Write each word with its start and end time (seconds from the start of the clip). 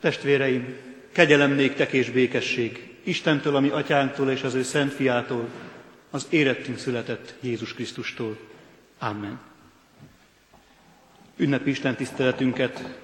Testvéreim, 0.00 0.76
kegyelem 1.12 1.52
néktek 1.52 1.92
és 1.92 2.10
békesség 2.10 2.94
Istentől, 3.02 3.56
ami 3.56 3.68
atyánktól 3.68 4.30
és 4.30 4.42
az 4.42 4.54
ő 4.54 4.62
szent 4.62 4.92
fiától, 4.92 5.48
az 6.10 6.26
érettünk 6.30 6.78
született 6.78 7.34
Jézus 7.40 7.74
Krisztustól. 7.74 8.38
Amen. 8.98 9.40
Ünnepi 11.36 11.70
Isten 11.70 11.96
tiszteletünket 11.96 12.98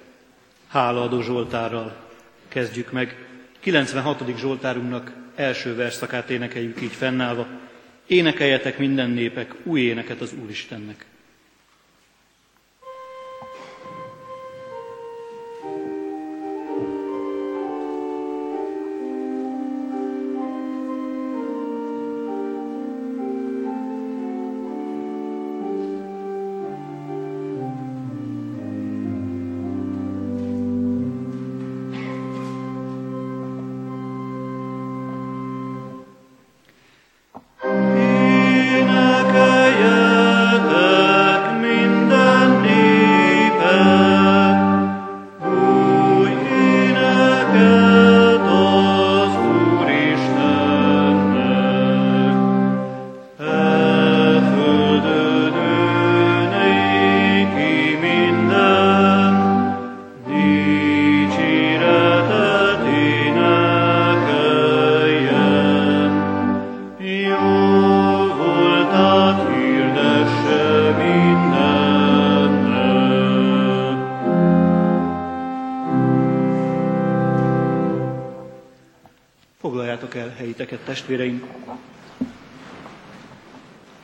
hálaadó 0.68 1.20
Zsoltárral 1.20 2.10
kezdjük 2.48 2.92
meg. 2.92 3.26
96. 3.60 4.38
Zsoltárunknak 4.38 5.12
első 5.34 5.74
verszakát 5.74 6.30
énekeljük 6.30 6.80
így 6.80 6.92
fennállva. 6.92 7.46
Énekeljetek 8.06 8.78
minden 8.78 9.10
népek 9.10 9.54
új 9.62 9.80
éneket 9.80 10.20
az 10.20 10.32
Úristennek. 10.42 11.04
Testvéreim. 80.92 81.42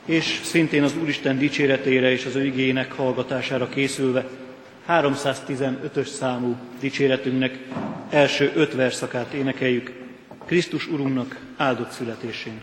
És 0.04 0.40
szintén 0.42 0.82
az 0.82 0.96
Úristen 1.02 1.38
dicséretére 1.38 2.10
és 2.10 2.24
az 2.24 2.34
ő 2.34 2.44
igének 2.44 2.92
hallgatására 2.92 3.68
készülve 3.68 4.28
315-ös 4.88 6.06
számú 6.06 6.56
dicséretünknek 6.80 7.58
első 8.10 8.52
öt 8.54 8.74
verszakát 8.74 9.32
énekeljük 9.32 9.92
Krisztus 10.46 10.86
Urunknak 10.86 11.40
áldott 11.56 11.90
születésén. 11.90 12.60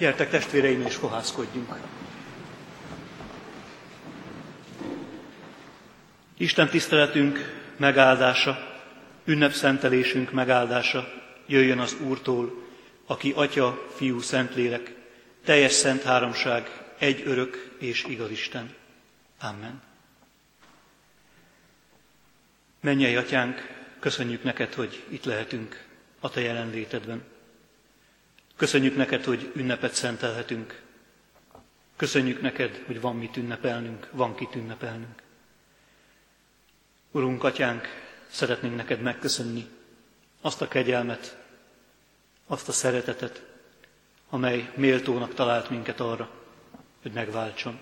Gyertek 0.00 0.30
testvéreim 0.30 0.80
és 0.86 0.94
fohászkodjunk. 0.94 1.76
Isten 6.36 6.68
tiszteletünk 6.68 7.38
megáldása, 7.76 8.80
ünnepszentelésünk 9.24 10.32
megáldása 10.32 11.12
jöjjön 11.46 11.78
az 11.78 11.96
Úrtól, 12.00 12.68
aki 13.06 13.32
Atya, 13.36 13.86
Fiú, 13.96 14.20
Szentlélek, 14.20 14.94
teljes 15.44 15.72
szent 15.72 16.02
háromság, 16.02 16.70
egy 16.98 17.22
örök 17.26 17.76
és 17.78 18.04
igaz 18.04 18.30
Isten. 18.30 18.74
Amen. 19.40 19.82
Mennyei 22.80 23.16
Atyánk, 23.16 23.68
köszönjük 23.98 24.42
neked, 24.42 24.74
hogy 24.74 25.04
itt 25.08 25.24
lehetünk 25.24 25.84
a 26.20 26.30
Te 26.30 26.40
jelenlétedben. 26.40 27.22
Köszönjük 28.60 28.96
neked, 28.96 29.24
hogy 29.24 29.52
ünnepet 29.54 29.94
szentelhetünk. 29.94 30.82
Köszönjük 31.96 32.40
neked, 32.40 32.82
hogy 32.86 33.00
van 33.00 33.16
mit 33.16 33.36
ünnepelnünk, 33.36 34.08
van 34.12 34.34
kit 34.34 34.54
ünnepelnünk. 34.54 35.22
Urunk, 37.10 37.44
Atyánk, 37.44 37.86
szeretnénk 38.30 38.76
neked 38.76 39.00
megköszönni 39.00 39.66
azt 40.40 40.62
a 40.62 40.68
kegyelmet, 40.68 41.36
azt 42.46 42.68
a 42.68 42.72
szeretetet, 42.72 43.42
amely 44.30 44.72
méltónak 44.76 45.34
talált 45.34 45.70
minket 45.70 46.00
arra, 46.00 46.30
hogy 47.02 47.12
megváltson. 47.12 47.78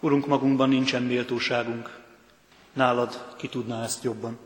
Urunk, 0.00 0.26
magunkban 0.26 0.68
nincsen 0.68 1.02
méltóságunk, 1.02 1.98
nálad 2.72 3.34
ki 3.36 3.48
tudná 3.48 3.82
ezt 3.82 4.02
jobban. 4.04 4.38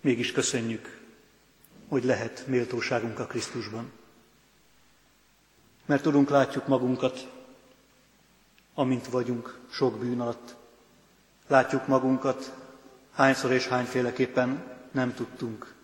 Mégis 0.00 0.32
köszönjük, 0.32 1.05
hogy 1.88 2.04
lehet 2.04 2.46
méltóságunk 2.46 3.18
a 3.18 3.26
Krisztusban. 3.26 3.92
Mert 5.84 6.02
tudunk 6.02 6.28
látjuk 6.30 6.66
magunkat, 6.66 7.32
amint 8.74 9.06
vagyunk 9.06 9.58
sok 9.70 9.98
bűn 9.98 10.20
alatt. 10.20 10.56
Látjuk 11.46 11.86
magunkat, 11.86 12.52
hányszor 13.12 13.52
és 13.52 13.66
hányféleképpen 13.66 14.64
nem 14.90 15.14
tudtunk 15.14 15.74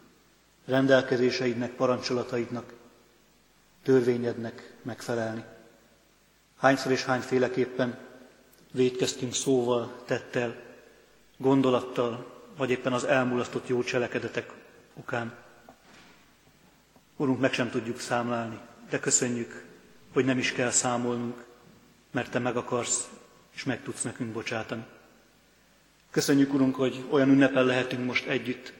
rendelkezéseidnek, 0.65 1.71
parancsolataidnak, 1.71 2.73
törvényednek 3.83 4.75
megfelelni. 4.83 5.45
Hányszor 6.57 6.93
és 6.93 7.05
hányféleképpen 7.05 7.99
védkeztünk 8.73 9.35
szóval, 9.35 10.03
tettel, 10.05 10.57
gondolattal, 11.37 12.33
vagy 12.57 12.71
éppen 12.71 12.93
az 12.93 13.05
elmulasztott 13.05 13.69
jó 13.69 13.83
cselekedetek 13.83 14.53
okán. 14.95 15.42
Urunk, 17.17 17.41
meg 17.41 17.53
sem 17.53 17.70
tudjuk 17.70 18.00
számlálni, 18.00 18.59
de 18.91 18.99
köszönjük, 18.99 19.64
hogy 20.12 20.25
nem 20.25 20.38
is 20.38 20.53
kell 20.53 20.70
számolnunk, 20.70 21.44
mert 22.11 22.31
Te 22.31 22.38
meg 22.38 22.56
akarsz, 22.56 23.09
és 23.55 23.64
meg 23.64 23.82
tudsz 23.82 24.03
nekünk 24.03 24.32
bocsátani. 24.32 24.85
Köszönjük, 26.11 26.55
Urunk, 26.55 26.75
hogy 26.75 27.05
olyan 27.11 27.29
ünnepen 27.29 27.64
lehetünk 27.64 28.05
most 28.05 28.26
együtt, 28.26 28.73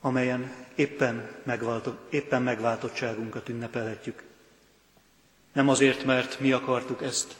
amelyen 0.00 0.52
éppen, 0.74 1.30
megváltott, 1.42 2.12
éppen 2.12 2.42
megváltottságunkat 2.42 3.48
ünnepelhetjük. 3.48 4.22
Nem 5.52 5.68
azért, 5.68 6.04
mert 6.04 6.40
mi 6.40 6.52
akartuk 6.52 7.02
ezt, 7.02 7.36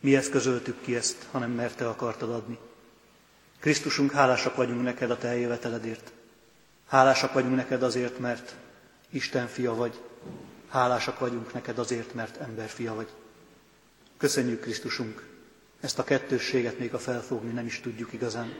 mi 0.00 0.16
eszközöltük 0.16 0.80
ki 0.80 0.96
ezt, 0.96 1.26
hanem 1.30 1.50
mert 1.50 1.76
Te 1.76 1.88
akartad 1.88 2.30
adni. 2.30 2.58
Krisztusunk, 3.58 4.12
hálásak 4.12 4.56
vagyunk 4.56 4.82
neked 4.82 5.10
a 5.10 5.18
Te 5.18 5.28
eljöveteledért. 5.28 6.12
Hálásak 6.88 7.32
vagyunk 7.32 7.56
neked 7.56 7.82
azért, 7.82 8.18
mert 8.18 8.54
Isten 9.10 9.46
fia 9.46 9.74
vagy. 9.74 10.00
Hálásak 10.68 11.18
vagyunk 11.18 11.52
neked 11.52 11.78
azért, 11.78 12.14
mert 12.14 12.36
ember 12.36 12.68
fia 12.68 12.94
vagy. 12.94 13.08
Köszönjük, 14.16 14.60
Krisztusunk, 14.60 15.26
ezt 15.80 15.98
a 15.98 16.04
kettősséget 16.04 16.78
még 16.78 16.94
a 16.94 16.98
felfogni 16.98 17.52
nem 17.52 17.66
is 17.66 17.80
tudjuk 17.80 18.12
igazán. 18.12 18.52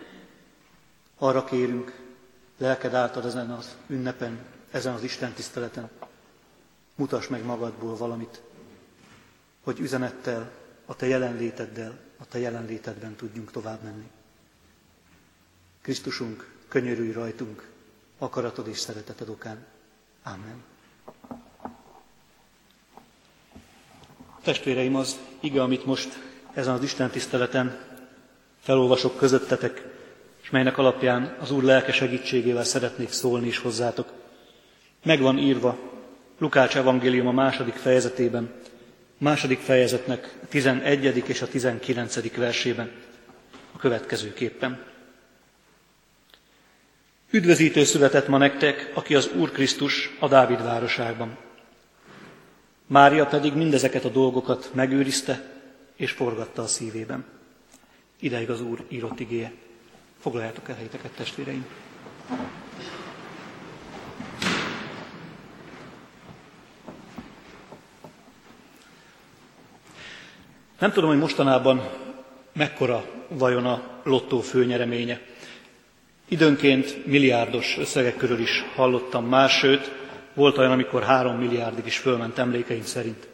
Arra 1.19 1.44
kérünk, 1.44 2.00
lelked 2.58 2.94
által 2.94 3.26
ezen 3.26 3.50
az 3.50 3.76
ünnepen, 3.86 4.38
ezen 4.70 4.94
az 4.94 5.02
Isten 5.02 5.32
tiszteleten, 5.32 5.90
mutass 6.94 7.26
meg 7.26 7.44
magadból 7.44 7.96
valamit, 7.96 8.40
hogy 9.62 9.81
üzenettel, 9.81 10.50
a 10.86 10.96
te 10.96 11.06
jelenléteddel, 11.06 11.98
a 12.16 12.26
te 12.26 12.38
jelenlétedben 12.38 13.14
tudjunk 13.14 13.50
tovább 13.50 13.82
menni. 13.82 14.10
Krisztusunk, 15.81 16.50
könyörülj 16.69 17.12
rajtunk, 17.12 17.69
akaratod 18.19 18.69
és 18.69 18.79
szereteted 18.79 19.29
okán. 19.29 19.67
Amen. 20.23 20.65
Testvéreim, 24.43 24.97
az 24.97 25.19
ige, 25.41 25.62
amit 25.62 25.85
most 25.85 26.19
ezen 26.55 26.75
az 26.75 26.82
Isten 26.82 27.11
tiszteleten 27.11 27.79
felolvasok 28.61 29.17
közöttetek, 29.17 29.87
és 30.43 30.50
melynek 30.50 30.79
alapján 30.79 31.37
az 31.41 31.50
Úr 31.50 31.62
lelke 31.62 31.93
segítségével 31.93 32.65
szeretnék 32.65 33.12
szólni 33.12 33.47
is 33.47 33.59
hozzátok. 33.59 34.09
Meg 35.05 35.20
van 35.20 35.38
írva 35.38 35.79
Lukács 36.38 36.76
evangélium 36.76 37.26
a 37.26 37.32
második 37.32 37.75
fejezetében, 37.75 38.53
második 39.19 39.59
fejezetnek 39.59 40.38
a 40.43 40.47
11. 40.49 41.23
és 41.26 41.43
a 41.43 41.49
19. 41.49 42.37
versében 42.37 42.93
a 43.73 43.79
következőképpen. 43.79 44.85
Üdvözítő 47.30 47.84
született 47.84 48.28
ma 48.28 48.38
nektek, 48.38 48.90
aki 48.94 49.14
az 49.14 49.30
Úr 49.36 49.52
Krisztus 49.52 50.16
a 50.19 50.28
Dávid 50.28 50.62
városában. 50.62 51.36
Mária 52.86 53.26
pedig 53.26 53.54
mindezeket 53.54 54.04
a 54.04 54.08
dolgokat 54.08 54.70
megőrizte 54.75 55.60
és 55.96 56.10
forgatta 56.10 56.62
a 56.62 56.66
szívében. 56.66 57.25
Ideig 58.20 58.50
az 58.50 58.60
Úr 58.60 58.84
írott 58.88 59.20
igéje. 59.20 59.52
Foglaljátok 60.20 60.69
el 60.69 60.75
helyeteket, 60.75 61.10
testvéreim! 61.10 61.66
Nem 70.79 70.93
tudom, 70.93 71.08
hogy 71.10 71.19
mostanában 71.19 71.91
mekkora 72.53 73.05
vajon 73.29 73.67
a 73.67 74.00
lottó 74.03 74.41
főnyereménye. 74.41 75.20
Időnként 76.29 77.06
milliárdos 77.06 77.77
összegek 77.79 78.17
körül 78.17 78.39
is 78.39 78.65
hallottam 78.75 79.29
már, 79.29 79.49
sőt, 79.49 79.91
volt 80.35 80.58
olyan, 80.58 80.73
amikor 80.73 81.03
három 81.03 81.37
milliárdig 81.37 81.87
is 81.87 81.99
fölment 81.99 82.39
emlékeim 82.39 82.85
szerint. 82.85 83.29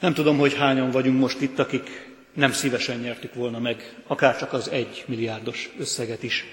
Nem 0.00 0.14
tudom, 0.14 0.38
hogy 0.38 0.54
hányan 0.54 0.90
vagyunk 0.90 1.18
most 1.18 1.40
itt, 1.40 1.58
akik 1.58 2.08
nem 2.32 2.52
szívesen 2.52 2.98
nyertük 2.98 3.34
volna 3.34 3.58
meg, 3.58 3.94
akár 4.06 4.38
csak 4.38 4.52
az 4.52 4.70
egy 4.70 5.04
milliárdos 5.06 5.70
összeget 5.78 6.22
is. 6.22 6.44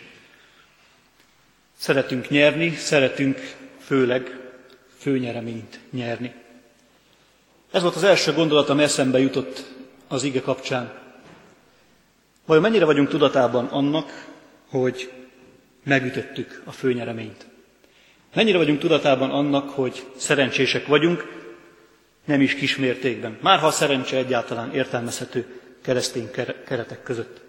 Szeretünk 1.77 2.29
nyerni, 2.29 2.75
szeretünk 2.75 3.55
főleg 3.79 4.39
főnyereményt 4.97 5.79
nyerni. 5.91 6.33
Ez 7.71 7.81
volt 7.81 7.95
az 7.95 8.03
első 8.03 8.33
gondolat, 8.33 8.69
ami 8.69 8.83
eszembe 8.83 9.19
jutott 9.19 9.63
az 10.07 10.23
ige 10.23 10.41
kapcsán. 10.41 10.93
Vajon 12.45 12.63
mennyire 12.63 12.85
vagyunk 12.85 13.09
tudatában 13.09 13.65
annak, 13.65 14.25
hogy 14.69 15.11
megütöttük 15.83 16.61
a 16.63 16.71
főnyereményt? 16.71 17.45
Mennyire 18.33 18.57
vagyunk 18.57 18.79
tudatában 18.79 19.29
annak, 19.29 19.69
hogy 19.69 20.03
szerencsések 20.17 20.87
vagyunk, 20.87 21.43
nem 22.25 22.41
is 22.41 22.55
kismértékben, 22.55 23.37
már 23.41 23.59
ha 23.59 23.67
a 23.67 23.71
szerencse 23.71 24.17
egyáltalán 24.17 24.73
értelmezhető 24.73 25.61
keresztény 25.81 26.29
keretek 26.65 27.03
között. 27.03 27.41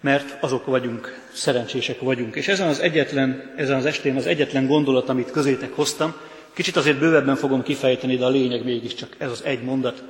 Mert 0.00 0.42
azok 0.42 0.66
vagyunk, 0.66 1.28
szerencsések 1.32 2.00
vagyunk. 2.00 2.34
És 2.34 2.48
ezen 2.48 2.68
az 2.68 2.78
egyetlen, 2.78 3.52
ezen 3.56 3.76
az 3.76 3.84
estén 3.84 4.16
az 4.16 4.26
egyetlen 4.26 4.66
gondolat, 4.66 5.08
amit 5.08 5.30
közétek 5.30 5.72
hoztam, 5.72 6.14
kicsit 6.52 6.76
azért 6.76 6.98
bővebben 6.98 7.36
fogom 7.36 7.62
kifejteni, 7.62 8.16
de 8.16 8.24
a 8.24 8.28
lényeg 8.28 8.64
mégiscsak 8.64 9.14
ez 9.18 9.30
az 9.30 9.42
egy 9.44 9.62
mondat. 9.62 10.02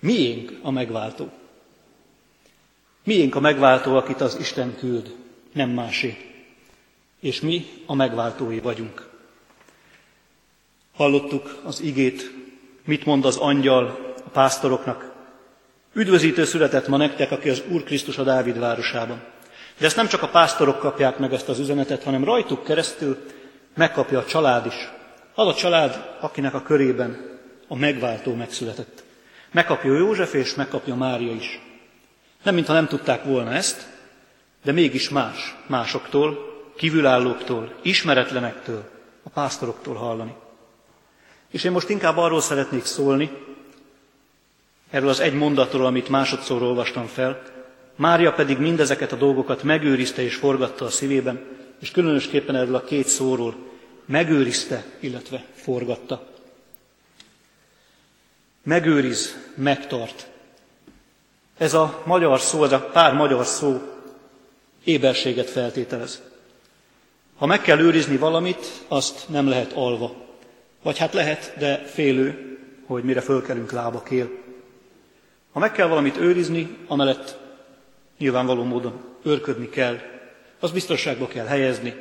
Miénk 0.00 0.52
a 0.62 0.70
megváltó? 0.70 1.32
Miénk 3.04 3.34
a 3.34 3.40
megváltó, 3.40 3.96
akit 3.96 4.20
az 4.20 4.36
Isten 4.40 4.76
küld, 4.78 5.14
nem 5.52 5.70
másé. 5.70 6.16
És 7.20 7.40
mi 7.40 7.66
a 7.86 7.94
megváltói 7.94 8.58
vagyunk. 8.58 9.08
Hallottuk 10.94 11.60
az 11.64 11.80
igét, 11.80 12.30
mit 12.84 13.04
mond 13.04 13.24
az 13.24 13.36
angyal 13.36 14.14
a 14.24 14.28
pásztoroknak. 14.28 15.12
Üdvözítő 15.92 16.44
született 16.44 16.88
ma 16.88 16.96
nektek, 16.96 17.30
aki 17.30 17.48
az 17.48 17.62
Úr 17.68 17.82
Krisztus 17.82 18.18
a 18.18 18.22
Dávid 18.22 18.58
városában. 18.58 19.22
De 19.78 19.86
ezt 19.86 19.96
nem 19.96 20.06
csak 20.06 20.22
a 20.22 20.28
pásztorok 20.28 20.78
kapják 20.78 21.18
meg 21.18 21.32
ezt 21.32 21.48
az 21.48 21.58
üzenetet, 21.58 22.02
hanem 22.02 22.24
rajtuk 22.24 22.64
keresztül 22.64 23.18
megkapja 23.74 24.18
a 24.18 24.24
család 24.24 24.66
is. 24.66 24.88
Az 25.34 25.46
a 25.46 25.54
család, 25.54 26.16
akinek 26.20 26.54
a 26.54 26.62
körében 26.62 27.38
a 27.68 27.76
megváltó 27.76 28.34
megszületett. 28.34 29.02
Megkapja 29.50 29.96
József 29.96 30.34
és 30.34 30.54
megkapja 30.54 30.94
Mária 30.94 31.32
is. 31.32 31.69
Nem 32.42 32.54
mintha 32.54 32.72
nem 32.72 32.86
tudták 32.86 33.24
volna 33.24 33.52
ezt, 33.52 33.88
de 34.64 34.72
mégis 34.72 35.08
más, 35.08 35.56
másoktól, 35.66 36.48
kívülállóktól, 36.76 37.74
ismeretlenektől, 37.82 38.90
a 39.22 39.28
pásztoroktól 39.28 39.94
hallani. 39.94 40.34
És 41.50 41.64
én 41.64 41.72
most 41.72 41.88
inkább 41.88 42.16
arról 42.16 42.40
szeretnék 42.40 42.84
szólni, 42.84 43.30
erről 44.90 45.08
az 45.08 45.20
egy 45.20 45.34
mondatról, 45.34 45.86
amit 45.86 46.08
másodszor 46.08 46.62
olvastam 46.62 47.06
fel, 47.06 47.42
Mária 47.96 48.32
pedig 48.32 48.58
mindezeket 48.58 49.12
a 49.12 49.16
dolgokat 49.16 49.62
megőrizte 49.62 50.22
és 50.22 50.34
forgatta 50.34 50.84
a 50.84 50.90
szívében, 50.90 51.44
és 51.80 51.90
különösképpen 51.90 52.56
erről 52.56 52.74
a 52.74 52.84
két 52.84 53.06
szóról 53.06 53.54
megőrizte, 54.04 54.84
illetve 55.00 55.44
forgatta. 55.54 56.28
Megőriz, 58.62 59.50
megtart. 59.54 60.28
Ez 61.60 61.74
a 61.74 62.02
magyar 62.04 62.40
szó, 62.40 62.64
ez 62.64 62.72
a 62.72 62.80
pár 62.80 63.14
magyar 63.14 63.46
szó 63.46 63.80
éberséget 64.84 65.50
feltételez. 65.50 66.22
Ha 67.36 67.46
meg 67.46 67.60
kell 67.60 67.78
őrizni 67.78 68.16
valamit, 68.16 68.66
azt 68.88 69.28
nem 69.28 69.48
lehet 69.48 69.72
alva. 69.72 70.14
Vagy 70.82 70.98
hát 70.98 71.12
lehet, 71.12 71.54
de 71.58 71.76
félő, 71.84 72.58
hogy 72.86 73.04
mire 73.04 73.20
fölkelünk 73.20 73.72
lábakél. 73.72 74.30
Ha 75.52 75.58
meg 75.58 75.72
kell 75.72 75.86
valamit 75.86 76.16
őrizni, 76.16 76.76
amellett 76.86 77.38
nyilvánvaló 78.18 78.64
módon 78.64 79.04
őrködni 79.22 79.68
kell, 79.68 79.98
azt 80.60 80.72
biztonságba 80.72 81.26
kell 81.26 81.46
helyezni, 81.46 81.94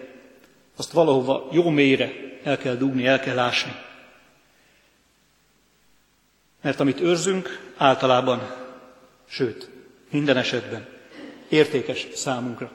azt 0.75 0.91
valahova 0.91 1.47
jó 1.51 1.69
mélyre 1.69 2.11
el 2.43 2.57
kell 2.57 2.75
dugni, 2.75 3.05
el 3.05 3.19
kell 3.19 3.39
ásni. 3.39 3.75
Mert 6.61 6.79
amit 6.79 6.99
őrzünk, 7.01 7.73
általában, 7.77 8.67
sőt, 9.29 9.69
minden 10.11 10.37
esetben 10.37 10.87
értékes 11.49 12.07
számunkra. 12.13 12.71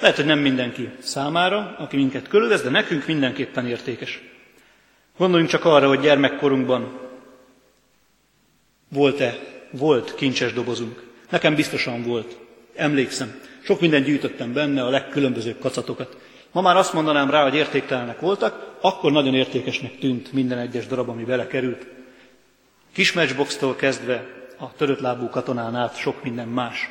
Lehet, 0.00 0.16
hogy 0.16 0.26
nem 0.26 0.38
mindenki 0.38 0.90
számára, 0.98 1.74
aki 1.78 1.96
minket 1.96 2.28
körülvesz, 2.28 2.62
de 2.62 2.70
nekünk 2.70 3.06
mindenképpen 3.06 3.66
értékes. 3.66 4.22
Gondoljunk 5.16 5.50
csak 5.50 5.64
arra, 5.64 5.88
hogy 5.88 6.00
gyermekkorunkban 6.00 7.00
volt-e, 8.88 9.38
volt 9.70 10.14
kincses 10.14 10.52
dobozunk. 10.52 11.02
Nekem 11.30 11.54
biztosan 11.54 12.02
volt. 12.02 12.38
Emlékszem. 12.74 13.40
Sok 13.62 13.80
mindent 13.80 14.04
gyűjtöttem 14.04 14.52
benne, 14.52 14.84
a 14.84 14.90
legkülönbözőbb 14.90 15.58
kacatokat. 15.58 16.16
Ma 16.52 16.60
már 16.60 16.76
azt 16.76 16.92
mondanám 16.92 17.30
rá, 17.30 17.42
hogy 17.42 17.54
értéktelenek 17.54 18.20
voltak, 18.20 18.76
akkor 18.80 19.12
nagyon 19.12 19.34
értékesnek 19.34 19.98
tűnt 19.98 20.32
minden 20.32 20.58
egyes 20.58 20.86
darab, 20.86 21.08
ami 21.08 21.24
belekerült. 21.24 21.86
Kis 22.92 23.12
matchbox-tól 23.12 23.76
kezdve 23.76 24.43
a 24.58 24.72
törött 24.72 25.00
lábú 25.00 25.28
katonán 25.28 25.74
át 25.74 25.96
sok 25.96 26.22
minden 26.22 26.48
más. 26.48 26.88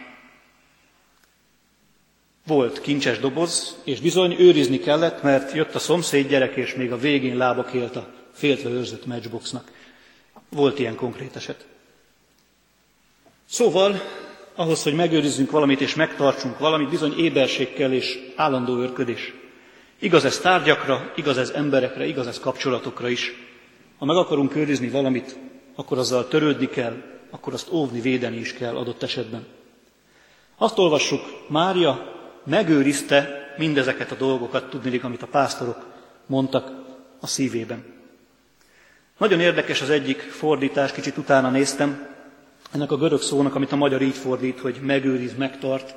Volt 2.48 2.82
kincses 2.82 3.20
doboz, 3.20 3.78
és 3.84 4.00
bizony 4.00 4.36
őrizni 4.40 4.80
kellett, 4.80 5.22
mert 5.22 5.54
jött 5.54 5.76
a 5.76 5.80
szomszéd 5.80 6.28
gyerek, 6.28 6.56
és 6.56 6.76
még 6.76 6.92
a 6.92 6.98
végén 6.98 7.38
lába 7.38 7.66
élt 7.74 7.96
a 7.96 8.08
féltve 8.32 8.70
őrzött 8.70 9.06
matchboxnak. 9.06 9.72
Volt 10.50 10.80
ilyen 10.80 10.96
konkrét 10.96 11.36
eset. 11.36 11.66
Szóval, 13.46 14.02
ahhoz, 14.56 14.84
hogy 14.84 14.94
megőrizzünk 14.94 15.52
valamit 15.52 15.82
és 15.82 15.96
megtartsunk 15.96 16.60
valamit, 16.60 16.90
bizony 16.90 17.18
éberség 17.18 17.74
kell 17.74 17.92
és 17.92 18.20
állandó 18.36 18.78
őrködés. 18.78 19.34
Igaz 20.00 20.26
ez 20.26 20.38
tárgyakra, 20.38 21.12
igaz 21.16 21.38
ez 21.38 21.50
emberekre, 21.50 22.06
igaz 22.06 22.28
ez 22.28 22.40
kapcsolatokra 22.40 23.10
is. 23.10 23.34
Ha 23.98 24.06
meg 24.06 24.16
akarunk 24.16 24.56
őrizni 24.56 24.90
valamit, 24.90 25.38
akkor 25.76 25.98
azzal 25.98 26.28
törődni 26.28 26.70
kell, 26.70 27.13
akkor 27.34 27.54
azt 27.54 27.72
óvni, 27.72 28.02
védeni 28.02 28.38
is 28.38 28.54
kell 28.54 28.76
adott 28.76 29.04
esetben. 29.04 29.46
Azt 30.58 30.78
olvassuk, 30.78 31.22
Mária 31.48 32.14
megőrizte 32.44 33.54
mindezeket 33.58 34.12
a 34.12 34.16
dolgokat, 34.16 34.70
tudnélik, 34.70 35.04
amit 35.04 35.22
a 35.22 35.28
pásztorok 35.28 35.86
mondtak 36.26 36.72
a 37.20 37.28
szívében. 37.28 37.84
Nagyon 39.18 39.40
érdekes 39.40 39.82
az 39.82 39.90
egyik 39.90 40.20
fordítás, 40.20 40.92
kicsit 40.92 41.18
utána 41.18 41.50
néztem, 41.50 42.08
ennek 42.72 42.92
a 42.92 42.98
görög 42.98 43.22
szónak, 43.22 43.56
amit 43.56 43.72
a 43.72 43.76
magyar 43.76 44.02
így 44.02 44.16
fordít, 44.16 44.60
hogy 44.60 44.80
megőriz, 44.82 45.36
megtart. 45.36 45.96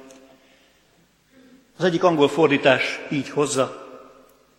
Az 1.77 1.85
egyik 1.85 2.05
angol 2.05 2.29
fordítás 2.29 3.01
így 3.11 3.29
hozza, 3.29 3.87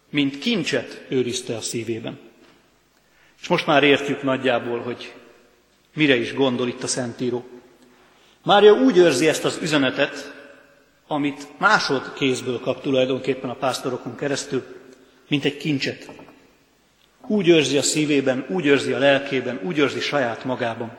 mint 0.10 0.40
kincset 0.40 1.06
őrizte 1.10 1.56
a 1.56 1.62
szívében. 1.62 2.20
És 3.42 3.48
most 3.48 3.66
már 3.66 3.84
értjük 3.84 4.24
nagyjából, 4.24 4.80
hogy 4.80 5.14
mire 5.98 6.16
is 6.16 6.34
gondol 6.34 6.68
itt 6.68 6.84
a 6.84 6.88
Szentíró. 6.88 7.46
Mária 8.44 8.74
úgy 8.74 8.98
őrzi 8.98 9.28
ezt 9.28 9.46
az 9.46 9.60
üzenetet, 9.62 10.34
amit 11.08 11.48
másodkézből 11.58 12.60
kap 12.60 12.82
tulajdonképpen 12.82 13.50
a 13.50 13.56
pásztorokon 13.56 14.16
keresztül, 14.16 14.66
mint 15.28 15.46
egy 15.46 15.58
kincset. 15.58 16.12
Úgy 17.28 17.48
őrzi 17.48 17.78
a 17.78 17.82
szívében, 17.82 18.46
úgy 18.50 18.66
őrzi 18.66 18.92
a 18.92 18.98
lelkében, 18.98 19.60
úgy 19.64 19.78
őrzi 19.78 20.00
saját 20.00 20.44
magában. 20.44 20.96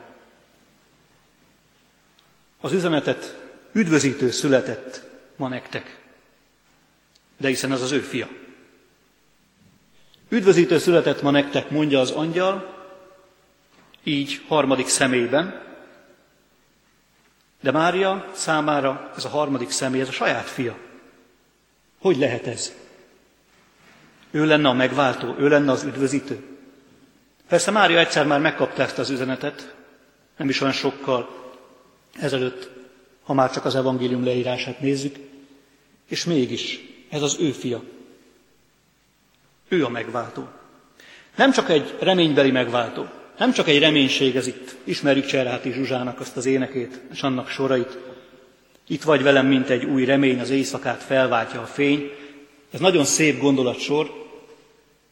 Az 2.61 2.71
üzenetet 2.71 3.39
üdvözítő 3.71 4.31
született 4.31 5.03
ma 5.35 5.47
nektek, 5.47 5.99
de 7.37 7.47
hiszen 7.47 7.71
az 7.71 7.81
az 7.81 7.91
ő 7.91 7.99
fia. 7.99 8.27
Üdvözítő 10.29 10.77
született 10.77 11.21
ma 11.21 11.31
nektek, 11.31 11.69
mondja 11.69 11.99
az 11.99 12.11
angyal, 12.11 12.78
így 14.03 14.41
harmadik 14.47 14.87
személyben, 14.87 15.67
de 17.61 17.71
Mária 17.71 18.31
számára 18.33 19.11
ez 19.15 19.25
a 19.25 19.29
harmadik 19.29 19.69
személy, 19.69 20.01
ez 20.01 20.07
a 20.07 20.11
saját 20.11 20.45
fia. 20.45 20.77
Hogy 21.99 22.17
lehet 22.17 22.47
ez? 22.47 22.73
Ő 24.31 24.45
lenne 24.45 24.69
a 24.69 24.73
megváltó, 24.73 25.35
ő 25.37 25.47
lenne 25.47 25.71
az 25.71 25.83
üdvözítő. 25.83 26.43
Persze 27.47 27.71
Mária 27.71 27.99
egyszer 27.99 28.25
már 28.25 28.39
megkapta 28.39 28.83
ezt 28.83 28.97
az 28.97 29.09
üzenetet, 29.09 29.75
nem 30.37 30.49
is 30.49 30.61
olyan 30.61 30.73
sokkal 30.73 31.53
ezelőtt, 32.19 32.69
ha 33.23 33.33
már 33.33 33.51
csak 33.51 33.65
az 33.65 33.75
evangélium 33.75 34.23
leírását 34.23 34.79
nézzük, 34.79 35.15
és 36.05 36.25
mégis 36.25 36.79
ez 37.09 37.21
az 37.21 37.37
ő 37.39 37.51
fia. 37.51 37.83
Ő 39.67 39.85
a 39.85 39.89
megváltó. 39.89 40.47
Nem 41.35 41.51
csak 41.51 41.69
egy 41.69 41.97
reménybeli 41.99 42.51
megváltó, 42.51 43.09
nem 43.39 43.51
csak 43.51 43.67
egy 43.67 43.79
reménység 43.79 44.35
ez 44.35 44.47
itt. 44.47 44.75
Ismerjük 44.83 45.25
Cserháti 45.25 45.71
Zsuzsának 45.71 46.19
azt 46.19 46.37
az 46.37 46.45
énekét, 46.45 47.01
és 47.11 47.21
annak 47.21 47.49
sorait. 47.49 47.97
Itt 48.87 49.03
vagy 49.03 49.23
velem, 49.23 49.47
mint 49.47 49.69
egy 49.69 49.85
új 49.85 50.05
remény, 50.05 50.39
az 50.39 50.49
éjszakát 50.49 51.03
felváltja 51.03 51.61
a 51.61 51.65
fény. 51.65 52.11
Ez 52.71 52.79
nagyon 52.79 53.05
szép 53.05 53.39
gondolatsor, 53.39 54.11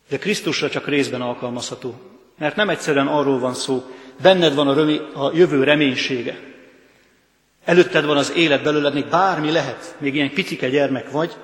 de 0.09 0.17
Krisztusra 0.17 0.69
csak 0.69 0.87
részben 0.87 1.21
alkalmazható. 1.21 1.99
Mert 2.37 2.55
nem 2.55 2.69
egyszerűen 2.69 3.07
arról 3.07 3.39
van 3.39 3.53
szó, 3.53 3.83
benned 4.21 4.55
van 4.55 4.67
a, 4.67 4.73
römi, 4.73 4.99
a 5.13 5.31
jövő 5.33 5.63
reménysége. 5.63 6.39
Előtted 7.65 8.05
van 8.05 8.17
az 8.17 8.33
élet 8.35 8.63
belőled, 8.63 8.93
még 8.93 9.05
bármi 9.05 9.51
lehet, 9.51 9.95
még 9.99 10.15
ilyen 10.15 10.33
picike 10.33 10.69
gyermek 10.69 11.11
vagy, 11.11 11.35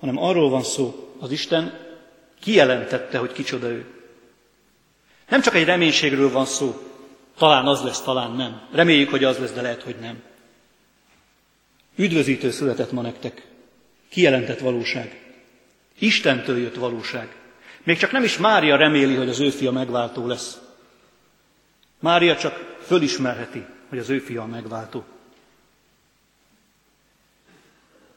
hanem 0.00 0.18
arról 0.18 0.50
van 0.50 0.62
szó, 0.62 1.14
az 1.18 1.30
Isten 1.30 1.78
kijelentette, 2.40 3.18
hogy 3.18 3.32
kicsoda 3.32 3.68
ő. 3.68 3.84
Nem 5.32 5.40
csak 5.40 5.54
egy 5.54 5.64
reménységről 5.64 6.30
van 6.30 6.44
szó, 6.44 6.82
talán 7.36 7.66
az 7.66 7.82
lesz, 7.82 8.00
talán 8.00 8.32
nem. 8.32 8.60
Reméljük, 8.72 9.10
hogy 9.10 9.24
az 9.24 9.38
lesz, 9.38 9.52
de 9.52 9.62
lehet, 9.62 9.82
hogy 9.82 9.96
nem. 10.00 10.22
Üdvözítő 11.96 12.50
született 12.50 12.92
ma 12.92 13.02
nektek. 13.02 13.46
Kijelentett 14.08 14.58
valóság. 14.58 15.34
Istentől 15.98 16.58
jött 16.58 16.74
valóság. 16.74 17.36
Még 17.82 17.98
csak 17.98 18.10
nem 18.12 18.24
is 18.24 18.38
Mária 18.38 18.76
reméli, 18.76 19.14
hogy 19.14 19.28
az 19.28 19.40
ő 19.40 19.50
fia 19.50 19.70
megváltó 19.70 20.26
lesz. 20.26 20.60
Mária 21.98 22.36
csak 22.36 22.76
fölismerheti, 22.80 23.64
hogy 23.88 23.98
az 23.98 24.08
ő 24.08 24.18
fia 24.18 24.42
a 24.42 24.46
megváltó. 24.46 25.04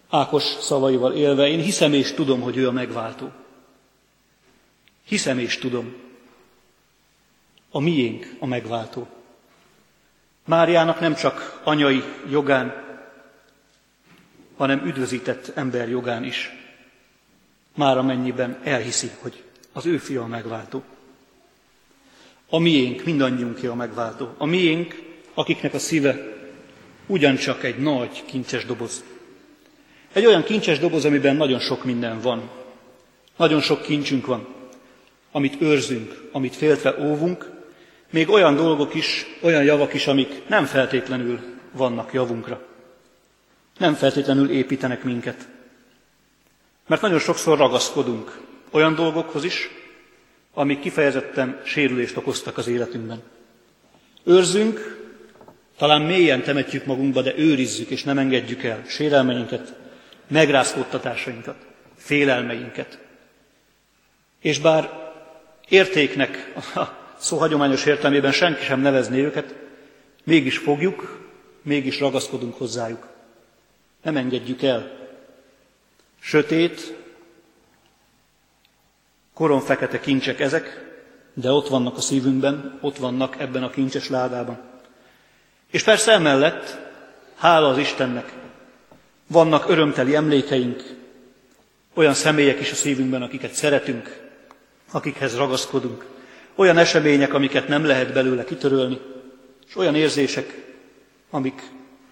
Ákos 0.09 0.43
szavaival 0.43 1.13
élve, 1.13 1.47
én 1.47 1.59
hiszem 1.59 1.93
és 1.93 2.13
tudom, 2.13 2.41
hogy 2.41 2.57
ő 2.57 2.67
a 2.67 2.71
megváltó. 2.71 3.31
Hiszem 5.05 5.39
és 5.39 5.57
tudom. 5.57 6.04
A 7.75 7.79
miénk 7.79 8.35
a 8.39 8.45
megváltó. 8.45 9.07
Máriának 10.45 10.99
nem 10.99 11.15
csak 11.15 11.61
anyai 11.63 12.03
jogán, 12.29 12.83
hanem 14.57 14.85
üdvözített 14.85 15.51
ember 15.55 15.89
jogán 15.89 16.23
is. 16.23 16.51
Már 17.73 17.97
amennyiben 17.97 18.59
elhiszi, 18.63 19.09
hogy 19.19 19.43
az 19.73 19.85
ő 19.85 19.97
fia 19.97 20.21
a 20.21 20.27
megváltó. 20.27 20.83
A 22.49 22.59
miénk, 22.59 23.03
mindannyiunké 23.03 23.67
a 23.67 23.75
megváltó. 23.75 24.33
A 24.37 24.45
miénk, 24.45 25.01
akiknek 25.33 25.73
a 25.73 25.79
szíve 25.79 26.17
ugyancsak 27.05 27.63
egy 27.63 27.77
nagy 27.77 28.23
kincses 28.25 28.65
doboz. 28.65 29.03
Egy 30.13 30.25
olyan 30.25 30.43
kincses 30.43 30.79
doboz, 30.79 31.05
amiben 31.05 31.35
nagyon 31.35 31.59
sok 31.59 31.83
minden 31.83 32.21
van. 32.21 32.49
Nagyon 33.37 33.61
sok 33.61 33.81
kincsünk 33.81 34.25
van, 34.25 34.47
amit 35.31 35.61
őrzünk, 35.61 36.29
amit 36.31 36.55
féltve 36.55 36.95
óvunk, 36.99 37.53
még 38.15 38.29
olyan 38.29 38.55
dolgok 38.55 38.93
is, 38.93 39.25
olyan 39.41 39.63
javak 39.63 39.93
is, 39.93 40.07
amik 40.07 40.47
nem 40.47 40.65
feltétlenül 40.65 41.39
vannak 41.71 42.13
javunkra. 42.13 42.65
Nem 43.77 43.93
feltétlenül 43.93 44.49
építenek 44.49 45.03
minket. 45.03 45.47
Mert 46.87 47.01
nagyon 47.01 47.19
sokszor 47.19 47.57
ragaszkodunk 47.57 48.39
olyan 48.71 48.95
dolgokhoz 48.95 49.43
is, 49.43 49.69
amik 50.53 50.79
kifejezetten 50.79 51.61
sérülést 51.65 52.17
okoztak 52.17 52.57
az 52.57 52.67
életünkben. 52.67 53.21
Őrzünk, 54.23 55.07
talán 55.77 56.01
mélyen 56.01 56.43
temetjük 56.43 56.85
magunkba, 56.85 57.21
de 57.21 57.37
őrizzük 57.37 57.89
és 57.89 58.03
nem 58.03 58.17
engedjük 58.17 58.63
el 58.63 58.83
sérelmeinket, 58.87 59.73
megrázkódtatásainkat, 60.27 61.57
félelmeinket. 61.97 62.99
És 64.41 64.59
bár 64.59 65.11
értéknek 65.69 66.53
szó 67.25 67.37
hagyományos 67.37 67.85
értelmében 67.85 68.31
senki 68.31 68.63
sem 68.63 68.79
nevezné 68.79 69.23
őket, 69.23 69.55
mégis 70.23 70.57
fogjuk, 70.57 71.27
mégis 71.61 71.99
ragaszkodunk 71.99 72.57
hozzájuk. 72.57 73.07
Nem 74.01 74.17
engedjük 74.17 74.61
el. 74.61 74.91
Sötét, 76.19 76.95
koron 79.33 79.59
fekete 79.59 79.99
kincsek 79.99 80.39
ezek, 80.39 80.95
de 81.33 81.51
ott 81.51 81.67
vannak 81.67 81.97
a 81.97 82.01
szívünkben, 82.01 82.79
ott 82.81 82.97
vannak 82.97 83.39
ebben 83.39 83.63
a 83.63 83.69
kincses 83.69 84.09
ládában. 84.09 84.59
És 85.71 85.83
persze 85.83 86.11
emellett, 86.11 86.77
hála 87.35 87.67
az 87.67 87.77
Istennek, 87.77 88.33
vannak 89.27 89.69
örömteli 89.69 90.15
emlékeink, 90.15 90.83
olyan 91.93 92.13
személyek 92.13 92.59
is 92.59 92.71
a 92.71 92.75
szívünkben, 92.75 93.21
akiket 93.21 93.53
szeretünk, 93.53 94.21
akikhez 94.91 95.35
ragaszkodunk, 95.35 96.13
olyan 96.55 96.77
események, 96.77 97.33
amiket 97.33 97.67
nem 97.67 97.85
lehet 97.85 98.13
belőle 98.13 98.43
kitörölni, 98.43 98.99
és 99.67 99.75
olyan 99.75 99.95
érzések, 99.95 100.65
amik 101.29 101.61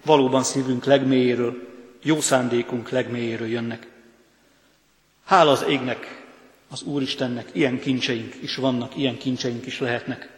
valóban 0.04 0.42
szívünk 0.42 0.84
legmélyéről, 0.84 1.68
jó 2.02 2.20
szándékunk 2.20 2.90
legmélyéről 2.90 3.48
jönnek. 3.48 3.86
Hála 5.24 5.50
az 5.50 5.64
égnek, 5.68 6.24
az 6.70 6.82
Úristennek, 6.82 7.48
ilyen 7.52 7.78
kincseink 7.78 8.34
is 8.42 8.56
vannak, 8.56 8.96
ilyen 8.96 9.18
kincseink 9.18 9.66
is 9.66 9.80
lehetnek. 9.80 10.28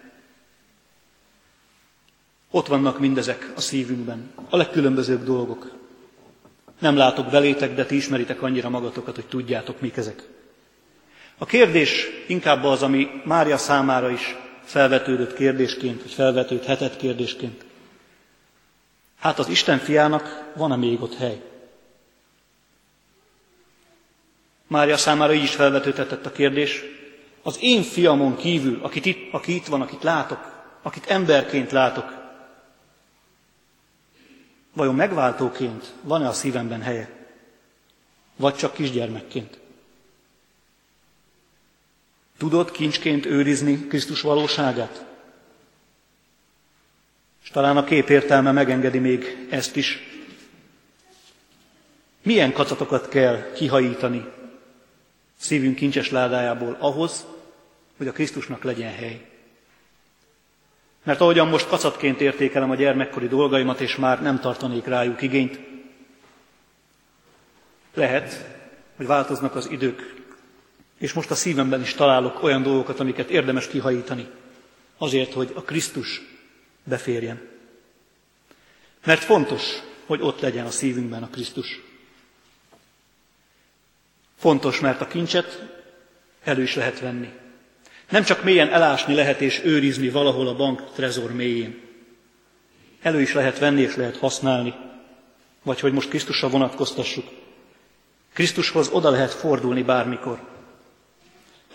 Ott 2.50 2.66
vannak 2.66 2.98
mindezek 2.98 3.52
a 3.56 3.60
szívünkben, 3.60 4.30
a 4.50 4.56
legkülönbözőbb 4.56 5.24
dolgok. 5.24 5.74
Nem 6.78 6.96
látok 6.96 7.30
belétek, 7.30 7.74
de 7.74 7.84
ti 7.86 7.96
ismeritek 7.96 8.42
annyira 8.42 8.68
magatokat, 8.68 9.14
hogy 9.14 9.26
tudjátok, 9.26 9.80
mik 9.80 9.96
ezek. 9.96 10.22
A 11.38 11.44
kérdés 11.46 12.06
inkább 12.26 12.64
az, 12.64 12.82
ami 12.82 13.20
Mária 13.24 13.56
számára 13.56 14.10
is 14.10 14.36
felvetődött 14.64 15.34
kérdésként, 15.34 16.02
vagy 16.02 16.12
felvetődhetett 16.12 16.96
kérdésként. 16.96 17.64
Hát 19.18 19.38
az 19.38 19.48
Isten 19.48 19.78
fiának 19.78 20.52
van-e 20.56 20.76
még 20.76 21.02
ott 21.02 21.16
hely? 21.16 21.40
Mária 24.66 24.96
számára 24.96 25.32
így 25.32 25.42
is 25.42 25.54
felvetődhetett 25.54 26.26
a 26.26 26.32
kérdés. 26.32 26.82
Az 27.42 27.58
én 27.60 27.82
fiamon 27.82 28.36
kívül, 28.36 28.78
akit 28.82 29.06
itt, 29.06 29.32
aki 29.32 29.54
itt 29.54 29.66
van, 29.66 29.80
akit 29.80 30.02
látok, 30.02 30.54
akit 30.82 31.06
emberként 31.06 31.70
látok, 31.72 32.14
vajon 34.72 34.94
megváltóként 34.94 35.92
van-e 36.02 36.28
a 36.28 36.32
szívemben 36.32 36.80
helye? 36.82 37.08
Vagy 38.36 38.54
csak 38.54 38.72
kisgyermekként? 38.74 39.58
Tudod 42.38 42.70
kincsként 42.70 43.26
őrizni 43.26 43.86
Krisztus 43.86 44.20
valóságát? 44.20 45.04
És 47.42 47.50
talán 47.50 47.76
a 47.76 47.84
kép 47.84 48.08
értelme 48.08 48.52
megengedi 48.52 48.98
még 48.98 49.46
ezt 49.50 49.76
is. 49.76 49.98
Milyen 52.22 52.52
kacatokat 52.52 53.08
kell 53.08 53.52
kihajítani 53.52 54.24
szívünk 55.38 55.74
kincses 55.74 56.10
ládájából 56.10 56.76
ahhoz, 56.78 57.26
hogy 57.96 58.08
a 58.08 58.12
Krisztusnak 58.12 58.64
legyen 58.64 58.92
hely? 58.92 59.26
Mert 61.02 61.20
ahogyan 61.20 61.48
most 61.48 61.68
kacatként 61.68 62.20
értékelem 62.20 62.70
a 62.70 62.74
gyermekkori 62.74 63.28
dolgaimat, 63.28 63.80
és 63.80 63.96
már 63.96 64.22
nem 64.22 64.40
tartanék 64.40 64.84
rájuk 64.84 65.22
igényt, 65.22 65.60
lehet, 67.94 68.44
hogy 68.96 69.06
változnak 69.06 69.54
az 69.54 69.70
idők, 69.70 70.15
és 70.98 71.12
most 71.12 71.30
a 71.30 71.34
szívemben 71.34 71.80
is 71.80 71.94
találok 71.94 72.42
olyan 72.42 72.62
dolgokat, 72.62 73.00
amiket 73.00 73.30
érdemes 73.30 73.68
kihajítani, 73.68 74.28
azért, 74.98 75.32
hogy 75.32 75.52
a 75.54 75.62
Krisztus 75.62 76.22
beférjen. 76.84 77.40
Mert 79.04 79.24
fontos, 79.24 79.62
hogy 80.06 80.20
ott 80.22 80.40
legyen 80.40 80.66
a 80.66 80.70
szívünkben 80.70 81.22
a 81.22 81.30
Krisztus. 81.30 81.80
Fontos, 84.36 84.80
mert 84.80 85.00
a 85.00 85.06
kincset 85.06 85.62
elő 86.44 86.62
is 86.62 86.74
lehet 86.74 87.00
venni. 87.00 87.32
Nem 88.10 88.24
csak 88.24 88.42
mélyen 88.44 88.68
elásni 88.68 89.14
lehet 89.14 89.40
és 89.40 89.60
őrizni 89.64 90.08
valahol 90.08 90.48
a 90.48 90.56
bank 90.56 90.92
trezor 90.94 91.32
mélyén. 91.32 91.80
Elő 93.02 93.20
is 93.20 93.32
lehet 93.32 93.58
venni 93.58 93.80
és 93.80 93.96
lehet 93.96 94.16
használni. 94.16 94.74
Vagy 95.62 95.80
hogy 95.80 95.92
most 95.92 96.08
Krisztusra 96.08 96.48
vonatkoztassuk. 96.48 97.28
Krisztushoz 98.32 98.88
oda 98.88 99.10
lehet 99.10 99.32
fordulni 99.32 99.82
bármikor. 99.82 100.55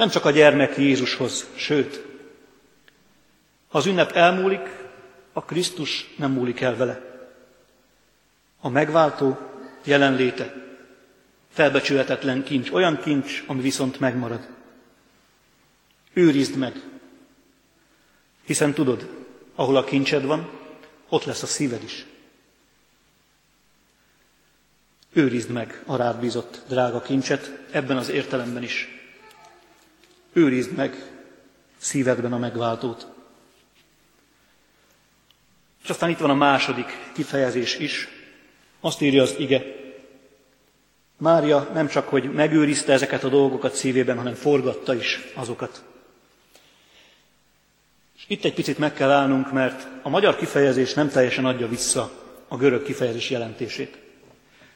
Nem 0.02 0.10
csak 0.10 0.26
a 0.26 0.32
gyermek 0.32 0.78
Jézushoz, 0.78 1.48
sőt, 1.56 2.06
ha 3.68 3.78
az 3.78 3.86
ünnep 3.86 4.12
elmúlik, 4.12 4.70
a 5.34 5.44
Krisztus 5.46 6.14
nem 6.18 6.32
múlik 6.32 6.62
el 6.62 6.76
vele. 6.76 7.02
A 8.60 8.70
megváltó 8.70 9.38
jelenléte 9.84 10.54
felbecsülhetetlen 11.50 12.44
kincs, 12.44 12.72
olyan 12.72 13.00
kincs, 13.02 13.44
ami 13.48 13.62
viszont 13.62 14.00
megmarad. 14.00 14.48
Őrizd 16.14 16.56
meg, 16.56 16.82
hiszen 18.46 18.74
tudod, 18.74 19.10
ahol 19.56 19.76
a 19.76 19.84
kincsed 19.84 20.26
van, 20.26 20.50
ott 21.10 21.24
lesz 21.24 21.44
a 21.44 21.48
szíved 21.48 21.84
is. 21.84 22.06
Őrizd 25.14 25.50
meg 25.50 25.84
a 25.86 25.96
rád 25.96 26.20
bízott 26.20 26.62
drága 26.68 27.02
kincset, 27.02 27.52
ebben 27.72 27.98
az 27.98 28.10
értelemben 28.10 28.64
is. 28.64 29.01
Őrizd 30.34 30.72
meg 30.72 31.12
szívedben 31.78 32.34
a 32.34 32.38
megváltót. 32.38 33.08
És 35.84 35.90
aztán 35.90 36.10
itt 36.10 36.18
van 36.18 36.30
a 36.30 36.34
második 36.36 37.12
kifejezés 37.14 37.78
is. 37.78 38.08
Azt 38.80 39.02
írja 39.02 39.22
az 39.22 39.36
ige. 39.38 39.64
Mária 41.18 41.70
nem 41.74 41.88
csak, 41.88 42.08
hogy 42.08 42.34
megőrizte 42.34 42.94
ezeket 42.94 43.24
a 43.24 43.30
dolgokat 43.30 43.76
szívében, 43.76 44.18
hanem 44.18 44.34
forgatta 44.34 44.96
is 44.96 45.20
azokat. 45.34 45.84
És 48.18 48.24
itt 48.28 48.44
egy 48.44 48.54
picit 48.54 48.78
meg 48.78 48.94
kell 48.94 49.10
állnunk, 49.10 49.52
mert 49.52 49.88
a 50.02 50.10
magyar 50.10 50.36
kifejezés 50.36 50.94
nem 50.94 51.10
teljesen 51.10 51.46
adja 51.46 51.68
vissza 51.68 52.12
a 52.48 52.58
görög 52.58 52.84
kifejezés 52.84 53.30
jelentését. 53.30 53.98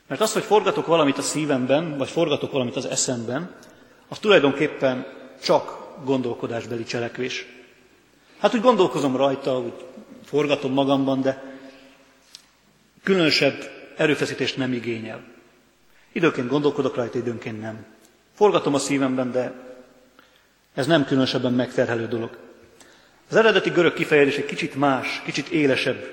Mert 0.08 0.22
az, 0.22 0.34
hogy 0.34 0.44
forgatok 0.44 0.86
valamit 0.86 1.18
a 1.18 1.22
szívemben, 1.22 1.98
vagy 1.98 2.10
forgatok 2.10 2.52
valamit 2.52 2.76
az 2.76 2.86
eszemben, 2.86 3.56
az 4.08 4.20
tulajdonképpen 4.20 5.06
csak 5.46 5.78
gondolkodásbeli 6.04 6.84
cselekvés. 6.84 7.46
Hát 8.38 8.54
úgy 8.54 8.62
gondolkozom 8.62 9.16
rajta, 9.16 9.60
úgy 9.60 9.74
forgatom 10.24 10.74
magamban, 10.74 11.22
de 11.22 11.44
különösebb 13.04 13.70
erőfeszítést 13.98 14.58
nem 14.58 14.74
igényel. 14.74 15.24
Időnként 16.12 16.48
gondolkodok 16.48 16.96
rajta, 16.96 17.18
időnként 17.18 17.62
nem. 17.62 17.86
Forgatom 18.36 18.74
a 18.74 18.80
szívemben, 18.80 19.32
de 19.32 19.54
ez 20.74 20.88
nem 20.88 21.06
különösebben 21.06 21.54
megterhelő 21.54 22.08
dolog. 22.08 22.38
Az 23.30 23.36
eredeti 23.36 23.70
görög 23.70 23.94
kifejezés 23.94 24.38
egy 24.38 24.46
kicsit 24.46 24.76
más, 24.76 25.22
kicsit 25.26 25.48
élesebb. 25.48 26.04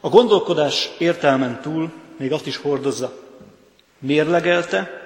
A 0.00 0.08
gondolkodás 0.08 0.90
értelmen 0.98 1.60
túl 1.60 1.92
még 2.16 2.32
azt 2.32 2.46
is 2.46 2.56
hordozza. 2.56 3.12
Mérlegelte, 3.98 5.05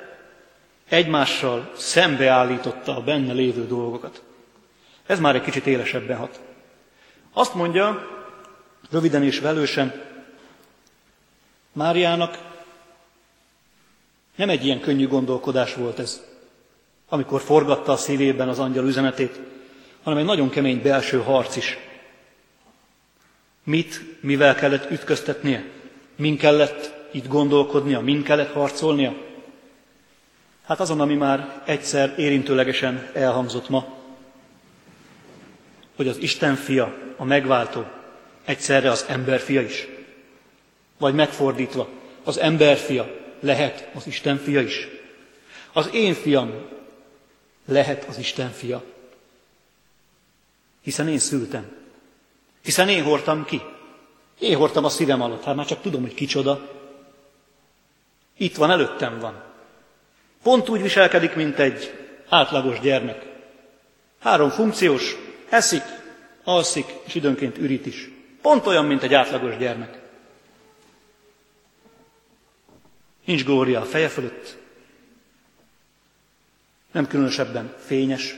egymással 0.91 1.71
szembeállította 1.77 2.97
a 2.97 3.03
benne 3.03 3.33
lévő 3.33 3.67
dolgokat. 3.67 4.23
Ez 5.07 5.21
már 5.21 5.35
egy 5.35 5.43
kicsit 5.43 5.67
élesebben 5.67 6.17
hat. 6.17 6.41
Azt 7.33 7.55
mondja, 7.55 8.09
röviden 8.91 9.25
és 9.25 9.39
velősen, 9.39 10.09
Máriának 11.73 12.39
nem 14.37 14.49
egy 14.49 14.65
ilyen 14.65 14.81
könnyű 14.81 15.09
gondolkodás 15.09 15.75
volt 15.75 15.99
ez, 15.99 16.23
amikor 17.09 17.41
forgatta 17.41 17.93
a 17.93 17.97
szívében 17.97 18.49
az 18.49 18.59
angyal 18.59 18.87
üzenetét, 18.87 19.41
hanem 20.03 20.19
egy 20.19 20.25
nagyon 20.25 20.51
kemény 20.51 20.83
belső 20.83 21.23
harc 21.23 21.57
is. 21.57 21.79
Mit, 23.65 24.23
mivel 24.23 24.55
kellett 24.55 24.91
ütköztetnie? 24.91 25.65
Min 26.17 26.37
kellett 26.37 26.95
itt 27.11 27.29
gondolkodnia? 27.29 28.01
Min 28.01 28.23
kellett 28.23 28.53
harcolnia? 28.53 29.30
Hát 30.71 30.81
azon, 30.81 31.01
ami 31.01 31.15
már 31.15 31.63
egyszer 31.65 32.15
érintőlegesen 32.19 33.11
elhangzott 33.13 33.69
ma, 33.69 33.87
hogy 35.97 36.09
az 36.09 36.17
Isten 36.17 36.55
fia, 36.55 36.97
a 37.17 37.25
megváltó, 37.25 37.85
egyszerre 38.45 38.91
az 38.91 39.05
ember 39.09 39.41
fia 39.41 39.61
is. 39.61 39.87
Vagy 40.99 41.15
megfordítva, 41.15 41.89
az 42.25 42.39
ember 42.39 42.77
fia 42.77 43.11
lehet 43.41 43.91
az 43.95 44.07
Isten 44.07 44.37
fia 44.37 44.61
is. 44.61 44.89
Az 45.73 45.89
én 45.93 46.15
fiam 46.15 46.53
lehet 47.65 48.05
az 48.05 48.19
Isten 48.19 48.51
fia. 48.51 48.83
Hiszen 50.83 51.09
én 51.09 51.19
szültem. 51.19 51.73
Hiszen 52.63 52.89
én 52.89 53.03
hordtam 53.03 53.45
ki. 53.45 53.63
Én 54.39 54.57
hordtam 54.57 54.85
a 54.85 54.89
szívem 54.89 55.23
alatt. 55.23 55.45
Hát 55.45 55.55
már 55.55 55.67
csak 55.67 55.83
tudom, 55.83 56.01
hogy 56.01 56.15
kicsoda. 56.15 56.69
Itt 58.37 58.57
van, 58.57 58.71
előttem 58.71 59.19
van. 59.19 59.49
Pont 60.43 60.69
úgy 60.69 60.83
viselkedik, 60.83 61.35
mint 61.35 61.59
egy 61.59 61.95
átlagos 62.29 62.81
gyermek. 62.81 63.27
Három 64.19 64.51
funkciós, 64.51 65.17
eszik, 65.49 65.83
alszik, 66.45 66.87
és 67.07 67.15
időnként 67.15 67.59
ürít 67.59 67.87
is. 67.87 68.11
Pont 68.43 68.67
olyan, 68.67 68.85
mint 68.85 69.03
egy 69.03 69.15
átlagos 69.15 69.57
gyermek. 69.57 69.99
Nincs 73.25 73.45
glória 73.45 73.81
a 73.81 73.85
feje 73.85 74.09
fölött, 74.09 74.57
nem 76.93 77.07
különösebben 77.07 77.75
fényes, 77.87 78.37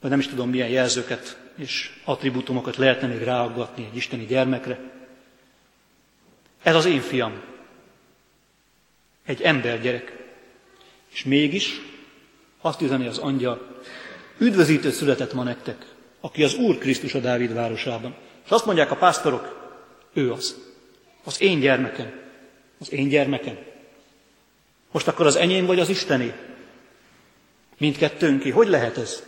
vagy 0.00 0.10
nem 0.10 0.18
is 0.18 0.28
tudom 0.28 0.50
milyen 0.50 0.68
jelzőket 0.68 1.38
és 1.54 1.92
attribútumokat 2.04 2.76
lehetne 2.76 3.06
még 3.06 3.22
ráaggatni 3.22 3.84
egy 3.84 3.96
isteni 3.96 4.26
gyermekre. 4.26 4.78
Ez 6.62 6.74
az 6.74 6.84
én 6.84 7.00
fiam, 7.00 7.42
egy 9.24 9.42
embergyerek. 9.42 10.19
És 11.12 11.24
mégis 11.24 11.80
azt 12.60 12.80
üzeni 12.80 13.06
az 13.06 13.18
angyal, 13.18 13.82
üdvözítő 14.38 14.90
született 14.90 15.32
ma 15.32 15.42
nektek, 15.42 15.86
aki 16.20 16.44
az 16.44 16.54
Úr 16.54 16.78
Krisztus 16.78 17.14
a 17.14 17.18
Dávid 17.18 17.54
városában. 17.54 18.14
És 18.44 18.50
azt 18.50 18.66
mondják 18.66 18.90
a 18.90 18.96
pásztorok, 18.96 19.74
ő 20.12 20.32
az. 20.32 20.56
Az 21.24 21.40
én 21.42 21.60
gyermekem. 21.60 22.12
Az 22.78 22.92
én 22.92 23.08
gyermekem. 23.08 23.58
Most 24.90 25.08
akkor 25.08 25.26
az 25.26 25.36
enyém 25.36 25.66
vagy 25.66 25.80
az 25.80 25.88
Istené? 25.88 26.32
Mindkettőnké. 27.78 28.50
Hogy 28.50 28.68
lehet 28.68 28.96
ez? 28.96 29.22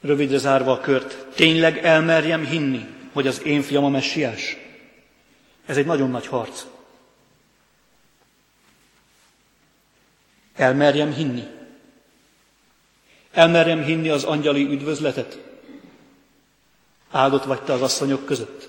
Rövidre 0.00 0.38
zárva 0.38 0.72
a 0.72 0.80
kört, 0.80 1.26
tényleg 1.34 1.78
elmerjem 1.78 2.46
hinni, 2.46 2.86
hogy 3.12 3.26
az 3.26 3.42
én 3.44 3.62
fiam 3.62 3.84
a 3.84 3.88
messiás? 3.88 4.56
Ez 5.66 5.76
egy 5.76 5.86
nagyon 5.86 6.10
nagy 6.10 6.26
harc. 6.26 6.64
Elmerjem 10.56 11.12
hinni. 11.12 11.46
Elmerjem 13.32 13.82
hinni 13.82 14.08
az 14.08 14.24
angyali 14.24 14.64
üdvözletet. 14.64 15.38
Áldott 17.10 17.44
vagy 17.44 17.62
te 17.62 17.72
az 17.72 17.82
asszonyok 17.82 18.26
között. 18.26 18.68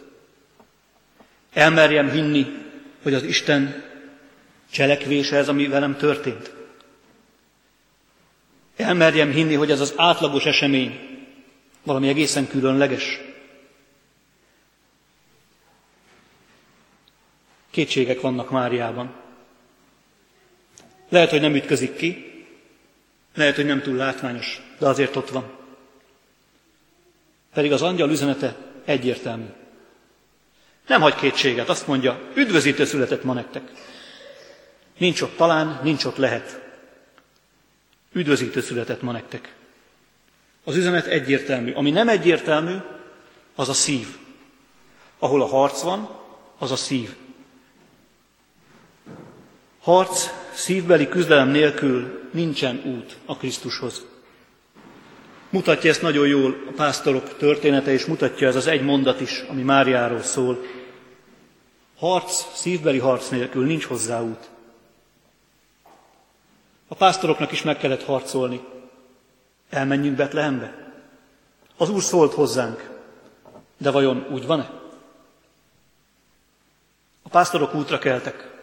Elmerjem 1.53 2.09
hinni, 2.09 2.45
hogy 3.01 3.13
az 3.13 3.23
Isten 3.23 3.83
cselekvése 4.71 5.35
ez, 5.37 5.49
ami 5.49 5.67
velem 5.67 5.97
történt. 5.97 6.53
Elmerjem 8.75 9.31
hinni, 9.31 9.53
hogy 9.53 9.71
ez 9.71 9.79
az 9.79 9.93
átlagos 9.95 10.45
esemény 10.45 10.99
valami 11.83 12.07
egészen 12.07 12.47
különleges. 12.47 13.19
Kétségek 17.69 18.21
vannak 18.21 18.49
Máriában. 18.49 19.24
Lehet, 21.09 21.29
hogy 21.29 21.41
nem 21.41 21.55
ütközik 21.55 21.95
ki, 21.95 22.33
lehet, 23.35 23.55
hogy 23.55 23.65
nem 23.65 23.81
túl 23.81 23.95
látványos, 23.95 24.61
de 24.79 24.87
azért 24.87 25.15
ott 25.15 25.29
van. 25.29 25.51
Pedig 27.53 27.71
az 27.71 27.81
angyal 27.81 28.09
üzenete 28.09 28.55
egyértelmű. 28.85 29.45
Nem 30.87 31.01
hagy 31.01 31.15
kétséget, 31.15 31.69
azt 31.69 31.87
mondja, 31.87 32.19
üdvözítő 32.35 32.85
született 32.85 33.23
ma 33.23 33.33
nektek. 33.33 33.71
Nincs 34.97 35.21
ott 35.21 35.35
talán, 35.35 35.79
nincs 35.83 36.05
ott 36.05 36.17
lehet. 36.17 36.61
Üdvözítő 38.11 38.61
született 38.61 39.01
ma 39.01 39.11
nektek. 39.11 39.55
Az 40.63 40.75
üzenet 40.75 41.05
egyértelmű. 41.05 41.71
Ami 41.73 41.91
nem 41.91 42.09
egyértelmű, 42.09 42.75
az 43.55 43.69
a 43.69 43.73
szív. 43.73 44.07
Ahol 45.19 45.41
a 45.41 45.45
harc 45.45 45.81
van, 45.81 46.09
az 46.57 46.71
a 46.71 46.75
szív. 46.75 47.15
Harc, 49.85 50.29
szívbeli 50.53 51.07
küzdelem 51.07 51.49
nélkül 51.49 52.29
nincsen 52.31 52.81
út 52.85 53.17
a 53.25 53.37
Krisztushoz. 53.37 54.05
Mutatja 55.49 55.89
ezt 55.89 56.01
nagyon 56.01 56.27
jól 56.27 56.55
a 56.69 56.71
pásztorok 56.75 57.37
története, 57.37 57.91
és 57.91 58.05
mutatja 58.05 58.47
ez 58.47 58.55
az 58.55 58.67
egy 58.67 58.81
mondat 58.81 59.21
is, 59.21 59.43
ami 59.47 59.61
Máriáról 59.61 60.21
szól. 60.21 60.59
Harc, 61.97 62.55
szívbeli 62.55 62.97
harc 62.97 63.29
nélkül 63.29 63.65
nincs 63.65 63.85
hozzá 63.85 64.21
út. 64.21 64.49
A 66.87 66.95
pásztoroknak 66.95 67.51
is 67.51 67.61
meg 67.61 67.77
kellett 67.77 68.03
harcolni. 68.03 68.61
Elmenjünk 69.69 70.15
Betlehembe? 70.15 70.93
Az 71.77 71.89
Úr 71.89 72.01
szólt 72.01 72.33
hozzánk, 72.33 72.89
de 73.77 73.91
vajon 73.91 74.27
úgy 74.31 74.45
van-e? 74.45 74.71
A 77.23 77.29
pásztorok 77.29 77.75
útra 77.75 77.99
keltek. 77.99 78.54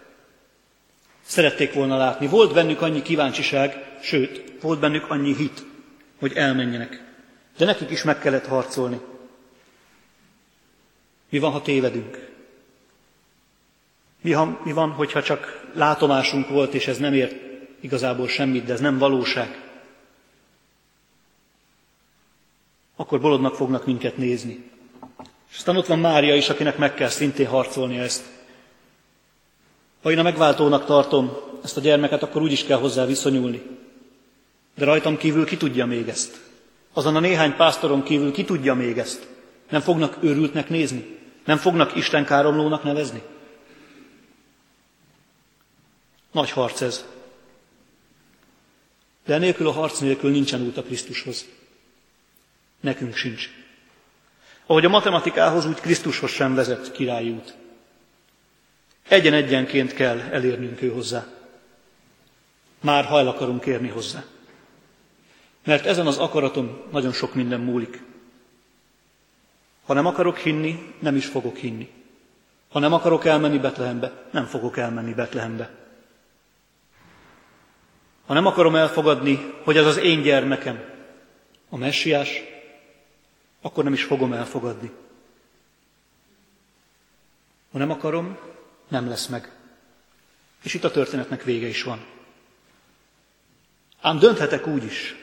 Szerették 1.33 1.73
volna 1.73 1.97
látni. 1.97 2.27
Volt 2.27 2.53
bennük 2.53 2.83
annyi 2.83 3.03
kíváncsiság, 3.03 3.99
sőt, 4.01 4.53
volt 4.61 4.81
bennük 4.81 5.11
annyi 5.11 5.35
hit, 5.37 5.64
hogy 6.18 6.33
elmenjenek. 6.33 7.05
De 7.57 7.64
nekik 7.64 7.90
is 7.90 8.03
meg 8.03 8.18
kellett 8.18 8.47
harcolni. 8.47 9.01
Mi 11.29 11.38
van, 11.38 11.53
ha 11.53 11.62
tévedünk? 11.62 12.29
Mi, 14.21 14.33
ha, 14.33 14.61
mi 14.64 14.73
van, 14.73 14.90
hogyha 14.90 15.23
csak 15.23 15.71
látomásunk 15.75 16.49
volt, 16.49 16.75
és 16.75 16.87
ez 16.87 16.99
nem 16.99 17.14
ért 17.14 17.35
igazából 17.81 18.29
semmit, 18.29 18.64
de 18.64 18.73
ez 18.73 18.81
nem 18.81 18.99
valóság? 18.99 19.71
Akkor 22.97 23.21
bolondnak 23.21 23.55
fognak 23.55 23.87
minket 23.87 24.16
nézni. 24.16 24.71
És 25.51 25.57
aztán 25.57 25.77
ott 25.77 25.87
van 25.87 25.99
Mária 25.99 26.35
is, 26.35 26.49
akinek 26.49 26.79
meg 26.79 26.95
kell 26.95 27.09
szintén 27.09 27.47
harcolnia 27.47 28.03
ezt. 28.03 28.23
Ha 30.02 30.10
én 30.10 30.18
a 30.18 30.22
megváltónak 30.22 30.84
tartom 30.84 31.36
ezt 31.64 31.76
a 31.76 31.80
gyermeket, 31.80 32.22
akkor 32.22 32.42
úgy 32.42 32.52
is 32.52 32.64
kell 32.64 32.78
hozzá 32.78 33.04
viszonyulni. 33.04 33.62
De 34.74 34.84
rajtam 34.84 35.16
kívül 35.16 35.44
ki 35.44 35.56
tudja 35.56 35.86
még 35.86 36.08
ezt? 36.08 36.40
Azon 36.92 37.16
a 37.16 37.20
néhány 37.20 37.56
pásztoron 37.56 38.02
kívül 38.02 38.32
ki 38.32 38.44
tudja 38.44 38.74
még 38.74 38.98
ezt? 38.98 39.26
Nem 39.70 39.80
fognak 39.80 40.16
őrültnek 40.20 40.68
nézni? 40.68 41.18
Nem 41.44 41.56
fognak 41.56 41.96
Isten 41.96 42.24
káromlónak 42.24 42.82
nevezni? 42.82 43.22
Nagy 46.32 46.50
harc 46.50 46.80
ez. 46.80 47.04
De 49.24 49.38
nélkül 49.38 49.66
a 49.66 49.72
harc 49.72 49.98
nélkül 49.98 50.30
nincsen 50.30 50.62
út 50.62 50.76
a 50.76 50.82
Krisztushoz. 50.82 51.46
Nekünk 52.80 53.14
sincs. 53.14 53.50
Ahogy 54.66 54.84
a 54.84 54.88
matematikához, 54.88 55.66
úgy 55.66 55.80
Krisztushoz 55.80 56.30
sem 56.30 56.54
vezet 56.54 56.92
királyi 56.92 57.30
út. 57.30 57.54
Egyen-egyenként 59.12 59.94
kell 59.94 60.20
elérnünk 60.20 60.83
ő 60.83 60.90
hozzá. 60.90 61.27
Már 62.81 63.05
hajl 63.05 63.29
akarunk 63.29 63.61
kérni 63.61 63.88
hozzá. 63.88 64.25
Mert 65.64 65.87
ezen 65.87 66.07
az 66.07 66.18
akaraton 66.18 66.83
nagyon 66.90 67.12
sok 67.12 67.35
minden 67.35 67.61
múlik. 67.61 68.03
Ha 69.85 69.92
nem 69.92 70.07
akarok 70.07 70.38
hinni, 70.38 70.94
nem 70.98 71.16
is 71.16 71.27
fogok 71.27 71.57
hinni. 71.57 71.90
Ha 72.70 72.79
nem 72.79 72.92
akarok 72.92 73.25
elmenni 73.25 73.59
Betlehembe, 73.59 74.12
nem 74.31 74.44
fogok 74.44 74.77
elmenni 74.77 75.14
Betlehembe. 75.14 75.70
Ha 78.27 78.35
nem 78.35 78.46
akarom 78.46 78.75
elfogadni, 78.75 79.53
hogy 79.62 79.77
ez 79.77 79.87
az 79.87 79.96
én 79.96 80.22
gyermekem, 80.22 80.85
a 81.68 81.77
messiás, 81.77 82.42
akkor 83.61 83.85
nem 83.85 83.92
is 83.92 84.05
fogom 84.05 84.33
elfogadni. 84.33 84.90
Ha 87.72 87.79
nem 87.79 87.90
akarom, 87.90 88.38
nem 88.92 89.09
lesz 89.09 89.26
meg. 89.26 89.50
És 90.62 90.74
itt 90.74 90.85
a 90.85 90.90
történetnek 90.90 91.44
vége 91.44 91.66
is 91.66 91.83
van. 91.83 92.05
Ám 94.00 94.18
dönthetek 94.18 94.66
úgy 94.66 94.85
is, 94.85 95.14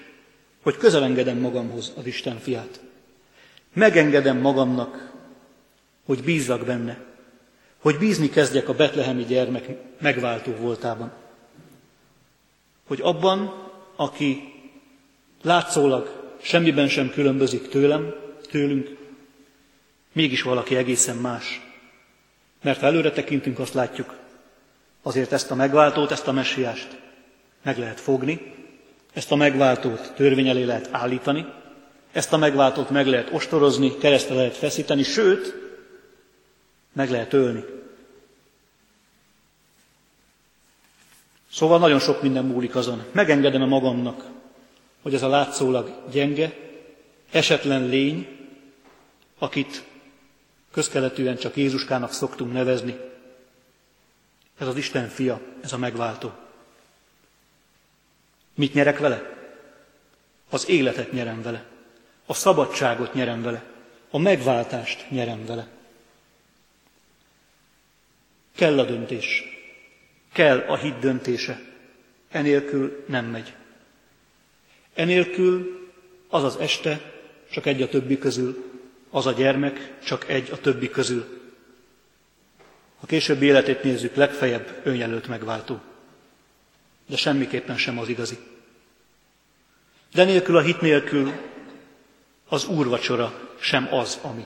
hogy 0.61 0.77
közelengedem 0.77 1.37
magamhoz 1.37 1.93
az 1.95 2.05
Isten 2.05 2.39
fiát. 2.39 2.79
Megengedem 3.73 4.37
magamnak, 4.37 5.11
hogy 6.05 6.23
bízzak 6.23 6.65
benne, 6.65 7.05
hogy 7.77 7.97
bízni 7.97 8.29
kezdjek 8.29 8.69
a 8.69 8.73
betlehemi 8.73 9.23
gyermek 9.23 9.67
megváltó 9.99 10.51
voltában. 10.51 11.11
Hogy 12.87 12.99
abban, 13.01 13.69
aki 13.95 14.53
látszólag 15.41 16.35
semmiben 16.41 16.87
sem 16.87 17.09
különbözik 17.11 17.67
tőlem, 17.67 18.13
tőlünk, 18.49 18.97
mégis 20.11 20.41
valaki 20.41 20.75
egészen 20.75 21.17
más. 21.17 21.68
Mert 22.61 22.79
ha 22.79 22.85
előre 22.85 23.11
tekintünk, 23.11 23.59
azt 23.59 23.73
látjuk, 23.73 24.15
azért 25.01 25.31
ezt 25.31 25.51
a 25.51 25.55
megváltót, 25.55 26.11
ezt 26.11 26.27
a 26.27 26.31
messiást 26.31 26.97
meg 27.63 27.77
lehet 27.77 27.99
fogni, 27.99 28.53
ezt 29.13 29.31
a 29.31 29.35
megváltót 29.35 30.13
törvény 30.15 30.47
elé 30.47 30.63
lehet 30.63 30.89
állítani, 30.91 31.45
ezt 32.11 32.33
a 32.33 32.37
megváltót 32.37 32.89
meg 32.89 33.07
lehet 33.07 33.29
ostorozni, 33.31 33.97
keresztre 33.97 34.35
lehet 34.35 34.57
feszíteni, 34.57 35.03
sőt, 35.03 35.55
meg 36.93 37.09
lehet 37.09 37.33
ölni. 37.33 37.63
Szóval 41.51 41.79
nagyon 41.79 41.99
sok 41.99 42.21
minden 42.21 42.45
múlik 42.45 42.75
azon. 42.75 43.03
Megengedem 43.11 43.61
a 43.61 43.65
magamnak, 43.65 44.25
hogy 45.01 45.13
ez 45.13 45.23
a 45.23 45.27
látszólag 45.27 45.91
gyenge, 46.11 46.53
esetlen 47.31 47.87
lény, 47.87 48.27
akit 49.39 49.83
közkeletűen 50.71 51.37
csak 51.37 51.55
Jézuskának 51.55 52.11
szoktunk 52.11 52.53
nevezni, 52.53 52.97
ez 54.57 54.67
az 54.67 54.75
Isten 54.75 55.07
fia, 55.07 55.41
ez 55.61 55.73
a 55.73 55.77
megváltó. 55.77 56.33
Mit 58.55 58.73
nyerek 58.73 58.99
vele? 58.99 59.37
Az 60.49 60.69
életet 60.69 61.11
nyerem 61.11 61.41
vele, 61.41 61.65
a 62.25 62.33
szabadságot 62.33 63.13
nyerem 63.13 63.41
vele, 63.41 63.63
a 64.09 64.17
megváltást 64.17 65.09
nyerem 65.09 65.45
vele. 65.45 65.67
Kell 68.55 68.79
a 68.79 68.83
döntés, 68.83 69.43
kell 70.31 70.59
a 70.59 70.77
hit 70.77 70.99
döntése, 70.99 71.61
enélkül 72.29 73.03
nem 73.07 73.25
megy. 73.25 73.53
Enélkül 74.93 75.87
az 76.27 76.43
az 76.43 76.55
este 76.55 77.11
csak 77.51 77.65
egy 77.65 77.81
a 77.81 77.89
többi 77.89 78.17
közül, 78.17 78.68
az 79.09 79.25
a 79.25 79.31
gyermek 79.31 79.93
csak 80.03 80.29
egy 80.29 80.51
a 80.51 80.57
többi 80.57 80.89
közül. 80.89 81.39
A 82.99 83.05
későbbi 83.05 83.45
életét 83.45 83.83
nézzük, 83.83 84.15
legfeljebb 84.15 84.81
önjelölt 84.83 85.27
megváltó. 85.27 85.81
De 87.07 87.17
semmiképpen 87.17 87.77
sem 87.77 87.99
az 87.99 88.09
igazi. 88.09 88.37
De 90.13 90.23
nélkül 90.23 90.57
a 90.57 90.61
hit 90.61 90.81
nélkül 90.81 91.31
az 92.47 92.65
úrvacsora 92.65 93.49
sem 93.59 93.93
az, 93.93 94.19
ami. 94.21 94.45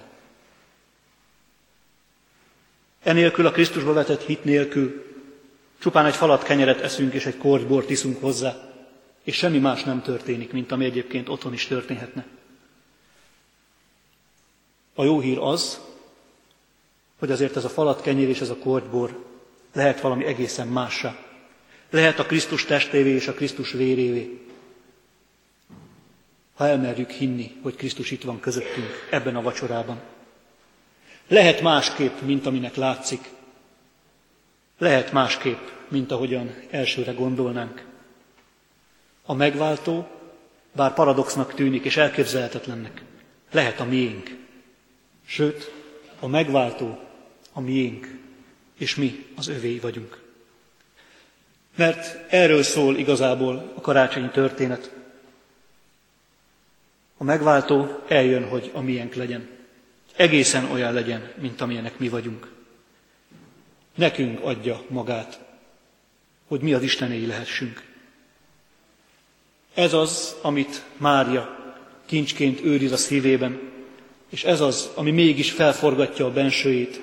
Enélkül 3.04 3.45
a 3.45 3.52
Krisztusba 3.52 3.93
vetett 3.93 4.21
hit 4.21 4.43
nélkül 4.43 5.06
csupán 5.80 6.06
egy 6.06 6.15
falat 6.15 6.43
kenyeret 6.43 6.82
eszünk 6.82 7.13
és 7.13 7.26
egy 7.26 7.38
kort 7.38 7.67
bort 7.67 7.89
iszunk 7.89 8.21
hozzá, 8.21 8.73
és 9.23 9.36
semmi 9.36 9.58
más 9.60 9.84
nem 9.84 10.02
történik, 10.02 10.52
mint 10.52 10.71
ami 10.71 10.86
egyébként 10.86 11.30
otthon 11.30 11.54
is 11.54 11.65
történhetne. 11.65 12.26
A 14.95 15.03
jó 15.03 15.19
hír 15.19 15.38
az, 15.38 15.79
hogy 17.19 17.32
azért 17.32 17.56
ez 17.56 17.65
a 17.65 17.69
falat 17.69 18.01
kenyér 18.01 18.29
és 18.29 18.41
ez 18.41 18.49
a 18.49 18.58
kortbor 18.58 19.25
lehet 19.73 20.01
valami 20.01 20.25
egészen 20.25 20.67
mássá. 20.67 21.15
Lehet 21.89 22.19
a 22.19 22.25
Krisztus 22.25 22.65
testévé 22.65 23.10
és 23.10 23.27
a 23.27 23.34
Krisztus 23.34 23.71
vérévé. 23.71 24.47
Ha 26.53 26.67
elmerjük 26.67 27.10
hinni, 27.10 27.51
hogy 27.62 27.75
Krisztus 27.75 28.12
itt 28.12 28.23
van 28.23 28.39
közöttünk 28.39 29.08
ebben 29.10 29.36
a 29.36 29.41
vacsorában. 29.41 30.01
Lehet 31.27 31.62
másképp, 31.62 32.19
mint 32.21 32.45
aminek 32.45 32.75
látszik. 32.75 33.29
Lehet 34.77 35.12
másképp, 35.12 35.67
mint 35.88 36.12
ahogyan 36.12 36.56
elsőre 36.69 37.12
gondolnánk. 37.12 37.86
A 39.25 39.34
megváltó, 39.34 40.08
bár 40.71 40.93
paradoxnak 40.93 41.53
tűnik 41.53 41.84
és 41.84 41.97
elképzelhetetlennek, 41.97 43.03
lehet 43.51 43.79
a 43.79 43.86
miénk. 43.86 44.42
Sőt, 45.33 45.71
a 46.19 46.27
megváltó 46.27 46.99
a 47.51 47.59
miénk, 47.59 48.17
és 48.77 48.95
mi 48.95 49.25
az 49.35 49.47
övéi 49.47 49.79
vagyunk. 49.79 50.21
Mert 51.75 52.31
erről 52.31 52.63
szól 52.63 52.97
igazából 52.97 53.71
a 53.75 53.81
karácsonyi 53.81 54.29
történet. 54.29 54.91
A 57.17 57.23
megváltó 57.23 58.03
eljön, 58.07 58.47
hogy 58.47 58.71
a 58.73 58.81
miénk 58.81 59.13
legyen. 59.13 59.49
Egészen 60.15 60.71
olyan 60.71 60.93
legyen, 60.93 61.31
mint 61.39 61.61
amilyenek 61.61 61.99
mi 61.99 62.09
vagyunk. 62.09 62.51
Nekünk 63.95 64.39
adja 64.43 64.83
magát, 64.87 65.39
hogy 66.47 66.61
mi 66.61 66.73
az 66.73 66.83
Istenéi 66.83 67.25
lehessünk. 67.25 67.83
Ez 69.73 69.93
az, 69.93 70.35
amit 70.41 70.83
Mária 70.97 71.75
kincsként 72.05 72.63
őriz 72.63 72.91
a 72.91 72.97
szívében, 72.97 73.72
és 74.33 74.43
ez 74.43 74.61
az, 74.61 74.89
ami 74.95 75.11
mégis 75.11 75.51
felforgatja 75.51 76.25
a 76.25 76.31
bensőjét, 76.31 77.01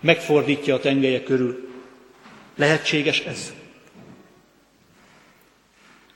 megfordítja 0.00 0.74
a 0.74 0.80
tengelye 0.80 1.22
körül. 1.22 1.68
Lehetséges 2.54 3.20
ez? 3.20 3.52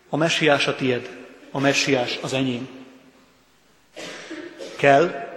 A 0.09 0.17
messiás 0.17 0.67
a 0.67 0.75
tied, 0.75 1.11
a 1.51 1.59
messiás 1.59 2.19
az 2.23 2.33
enyém. 2.33 2.69
Kell, 4.77 5.29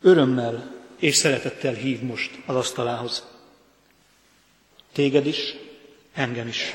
örömmel 0.00 0.74
és 0.98 1.16
szeretettel 1.16 1.74
hív 1.74 2.00
most 2.00 2.38
az 2.46 2.56
asztalához. 2.56 3.26
Téged 4.92 5.26
is, 5.26 5.54
engem 6.14 6.46
is. 6.46 6.74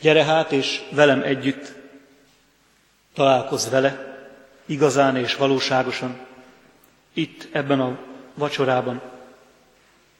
Gyere 0.00 0.24
hát, 0.24 0.52
és 0.52 0.82
velem 0.90 1.22
együtt 1.22 1.84
találkozz 3.16 3.68
vele, 3.68 4.18
igazán 4.66 5.16
és 5.16 5.36
valóságosan, 5.36 6.18
itt, 7.12 7.48
ebben 7.52 7.80
a 7.80 7.98
vacsorában. 8.34 9.00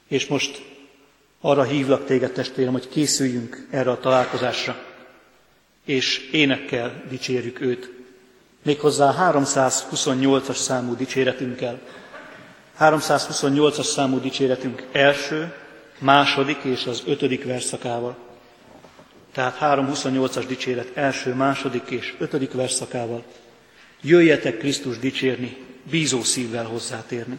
És 0.08 0.26
most 0.26 0.62
arra 1.40 1.62
hívlak 1.62 2.04
téged, 2.04 2.32
testvérem, 2.32 2.72
hogy 2.72 2.88
készüljünk 2.88 3.66
erre 3.70 3.90
a 3.90 4.00
találkozásra, 4.00 4.76
és 5.84 6.28
énekkel 6.32 7.02
dicsérjük 7.08 7.60
őt. 7.60 7.90
Méghozzá 8.62 9.32
328-as 9.32 10.56
számú 10.56 10.96
dicséretünkkel. 10.96 11.78
328-as 12.80 13.84
számú 13.84 14.20
dicséretünk 14.20 14.86
első, 14.92 15.54
második 15.98 16.58
és 16.62 16.86
az 16.86 17.02
ötödik 17.06 17.44
verszakával. 17.44 18.25
Tehát 19.36 19.58
328-as 19.60 20.44
dicséret 20.48 20.96
első, 20.96 21.34
második 21.34 21.90
és 21.90 22.14
ötödik 22.18 22.52
verszakával. 22.52 23.24
Jöjjetek 24.02 24.58
Krisztus 24.58 24.98
dicsérni, 24.98 25.56
bízó 25.90 26.22
szívvel 26.22 26.64
hozzátérni. 26.64 27.38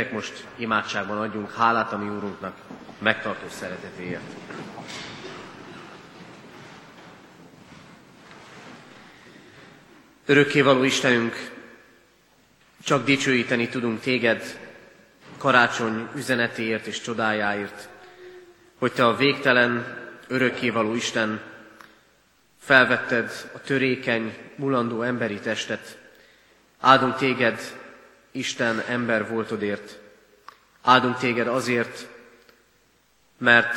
Jöjjetek 0.00 0.20
most 0.20 0.46
imádságban 0.56 1.18
adjunk 1.18 1.52
hálát 1.52 1.92
a 1.92 1.98
mi 1.98 2.08
Úrunknak 2.08 2.56
megtartó 2.98 3.48
szeretetéért. 3.48 4.22
Örökkévaló 10.26 10.82
Istenünk, 10.82 11.50
csak 12.84 13.04
dicsőíteni 13.04 13.68
tudunk 13.68 14.00
téged 14.00 14.58
karácsony 15.38 16.08
üzenetéért 16.14 16.86
és 16.86 17.00
csodájáért, 17.00 17.88
hogy 18.78 18.92
te 18.92 19.06
a 19.06 19.16
végtelen, 19.16 19.98
örökkévaló 20.28 20.94
Isten 20.94 21.40
felvetted 22.60 23.30
a 23.54 23.60
törékeny, 23.60 24.36
mulandó 24.56 25.02
emberi 25.02 25.38
testet. 25.38 25.98
Áldunk 26.80 27.16
téged, 27.16 27.60
Isten 28.30 28.80
ember 28.80 29.28
voltodért. 29.28 29.98
Áldunk 30.82 31.18
téged 31.18 31.46
azért, 31.46 32.08
mert 33.38 33.76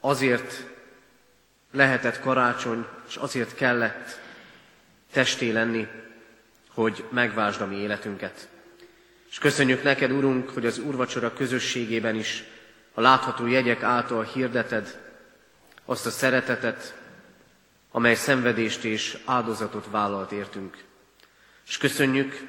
azért 0.00 0.66
lehetett 1.72 2.20
karácsony, 2.20 2.86
és 3.08 3.16
azért 3.16 3.54
kellett 3.54 4.20
testé 5.12 5.50
lenni, 5.50 5.88
hogy 6.68 7.04
megvásd 7.10 7.60
a 7.60 7.66
mi 7.66 7.76
életünket. 7.76 8.48
És 9.30 9.38
köszönjük 9.38 9.82
neked, 9.82 10.10
Urunk, 10.10 10.50
hogy 10.50 10.66
az 10.66 10.78
úrvacsora 10.78 11.32
közösségében 11.32 12.14
is 12.14 12.44
a 12.94 13.00
látható 13.00 13.46
jegyek 13.46 13.82
által 13.82 14.22
hirdeted 14.22 14.98
azt 15.84 16.06
a 16.06 16.10
szeretetet, 16.10 16.94
amely 17.90 18.14
szenvedést 18.14 18.84
és 18.84 19.18
áldozatot 19.24 19.86
vállalt 19.90 20.32
értünk. 20.32 20.84
És 21.66 21.76
köszönjük, 21.76 22.48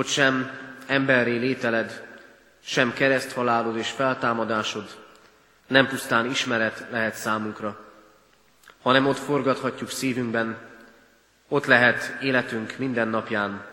hogy 0.00 0.08
sem 0.08 0.50
emberré 0.86 1.36
lételed, 1.36 2.06
sem 2.62 2.92
kereszthalálod 2.92 3.76
és 3.76 3.90
feltámadásod 3.90 4.98
nem 5.66 5.86
pusztán 5.88 6.30
ismeret 6.30 6.86
lehet 6.90 7.14
számunkra, 7.14 7.80
hanem 8.82 9.06
ott 9.06 9.18
forgathatjuk 9.18 9.90
szívünkben, 9.90 10.58
ott 11.48 11.64
lehet 11.64 12.16
életünk 12.22 12.78
minden 12.78 13.08
napján, 13.08 13.66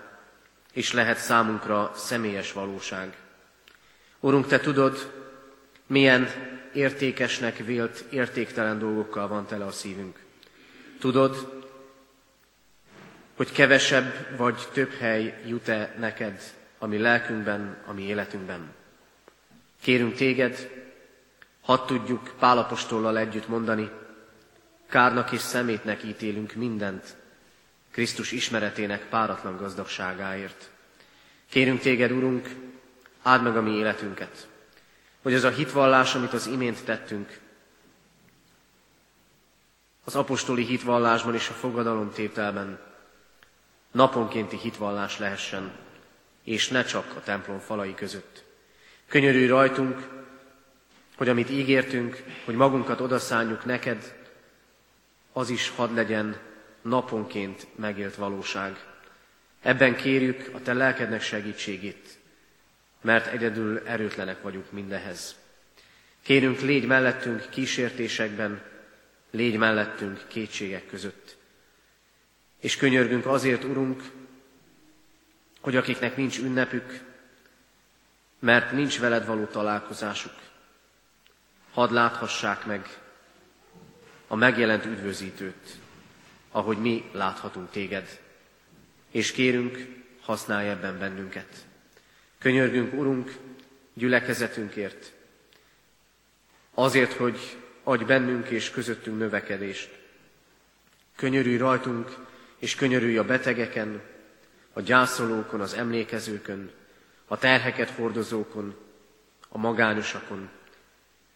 és 0.73 0.93
lehet 0.93 1.17
számunkra 1.17 1.91
személyes 1.95 2.51
valóság. 2.51 3.17
Urunk, 4.19 4.47
Te 4.47 4.59
tudod, 4.59 5.11
milyen 5.85 6.29
értékesnek 6.73 7.57
vélt, 7.57 8.03
értéktelen 8.09 8.79
dolgokkal 8.79 9.27
van 9.27 9.45
tele 9.45 9.65
a 9.65 9.71
szívünk. 9.71 10.19
Tudod, 10.99 11.56
hogy 13.37 13.51
kevesebb 13.51 14.37
vagy 14.37 14.67
több 14.73 14.91
hely 14.91 15.41
jut-e 15.45 15.95
neked 15.99 16.41
a 16.77 16.85
mi 16.85 16.97
lelkünkben, 16.97 17.77
a 17.85 17.93
mi 17.93 18.03
életünkben. 18.03 18.73
Kérünk 19.81 20.15
téged, 20.15 20.69
hadd 21.61 21.87
tudjuk 21.87 22.33
Pálapostollal 22.39 23.17
együtt 23.17 23.47
mondani, 23.47 23.89
kárnak 24.89 25.31
és 25.31 25.39
szemétnek 25.39 26.03
ítélünk 26.03 26.53
mindent, 26.53 27.15
Krisztus 27.91 28.31
ismeretének 28.31 29.05
páratlan 29.09 29.57
gazdagságáért. 29.57 30.69
Kérünk 31.49 31.79
téged, 31.79 32.11
Urunk, 32.11 32.49
áld 33.21 33.43
meg 33.43 33.57
a 33.57 33.61
mi 33.61 33.71
életünket, 33.71 34.47
hogy 35.21 35.33
az 35.33 35.43
a 35.43 35.49
hitvallás, 35.49 36.15
amit 36.15 36.33
az 36.33 36.47
imént 36.47 36.83
tettünk, 36.83 37.39
az 40.03 40.15
apostoli 40.15 40.63
hitvallásban 40.63 41.33
és 41.33 41.49
a 41.49 41.53
fogadalomtételben 41.53 42.86
naponkénti 43.91 44.57
hitvallás 44.57 45.17
lehessen, 45.17 45.71
és 46.43 46.67
ne 46.67 46.83
csak 46.83 47.13
a 47.15 47.21
templom 47.21 47.59
falai 47.59 47.93
között. 47.93 48.43
Könyörülj 49.07 49.47
rajtunk, 49.47 50.09
hogy 51.17 51.29
amit 51.29 51.49
ígértünk, 51.49 52.23
hogy 52.45 52.55
magunkat 52.55 53.01
odaszálljuk 53.01 53.65
neked, 53.65 54.15
az 55.33 55.49
is 55.49 55.69
hadd 55.69 55.93
legyen 55.93 56.37
naponként 56.81 57.67
megélt 57.75 58.15
valóság. 58.15 58.85
Ebben 59.61 59.95
kérjük 59.95 60.49
a 60.53 60.61
te 60.61 60.73
lelkednek 60.73 61.21
segítségét, 61.21 62.17
mert 63.01 63.27
egyedül 63.33 63.81
erőtlenek 63.85 64.41
vagyunk 64.41 64.71
mindehez. 64.71 65.35
Kérünk, 66.23 66.59
légy 66.59 66.85
mellettünk 66.85 67.49
kísértésekben, 67.49 68.61
légy 69.31 69.57
mellettünk 69.57 70.23
kétségek 70.27 70.87
között. 70.87 71.36
És 72.67 72.77
könyörgünk 72.77 73.25
azért, 73.25 73.63
Urunk, 73.63 74.03
hogy 75.61 75.75
akiknek 75.75 76.17
nincs 76.17 76.39
ünnepük, 76.39 77.03
mert 78.39 78.71
nincs 78.71 78.99
veled 78.99 79.25
való 79.25 79.45
találkozásuk, 79.45 80.33
hadd 81.71 81.93
láthassák 81.93 82.65
meg 82.65 82.99
a 84.27 84.35
megjelent 84.35 84.85
üdvözítőt, 84.85 85.77
ahogy 86.51 86.77
mi 86.77 87.09
láthatunk 87.11 87.71
téged, 87.71 88.19
és 89.11 89.31
kérünk, 89.31 89.87
használj 90.21 90.69
ebben 90.69 90.99
bennünket. 90.99 91.65
Könyörgünk, 92.37 92.93
Urunk, 92.93 93.37
gyülekezetünkért, 93.93 95.13
azért, 96.73 97.13
hogy 97.13 97.57
adj 97.83 98.03
bennünk 98.03 98.47
és 98.47 98.69
közöttünk 98.69 99.17
növekedést. 99.17 99.99
Könyörülj 101.15 101.57
rajtunk, 101.57 102.26
és 102.59 102.75
könyörülj 102.75 103.17
a 103.17 103.25
betegeken, 103.25 104.01
a 104.73 104.81
gyászolókon, 104.81 105.61
az 105.61 105.73
emlékezőkön, 105.73 106.71
a 107.27 107.37
terheket 107.37 107.89
hordozókon, 107.89 108.75
a 109.49 109.57
magányosakon, 109.57 110.49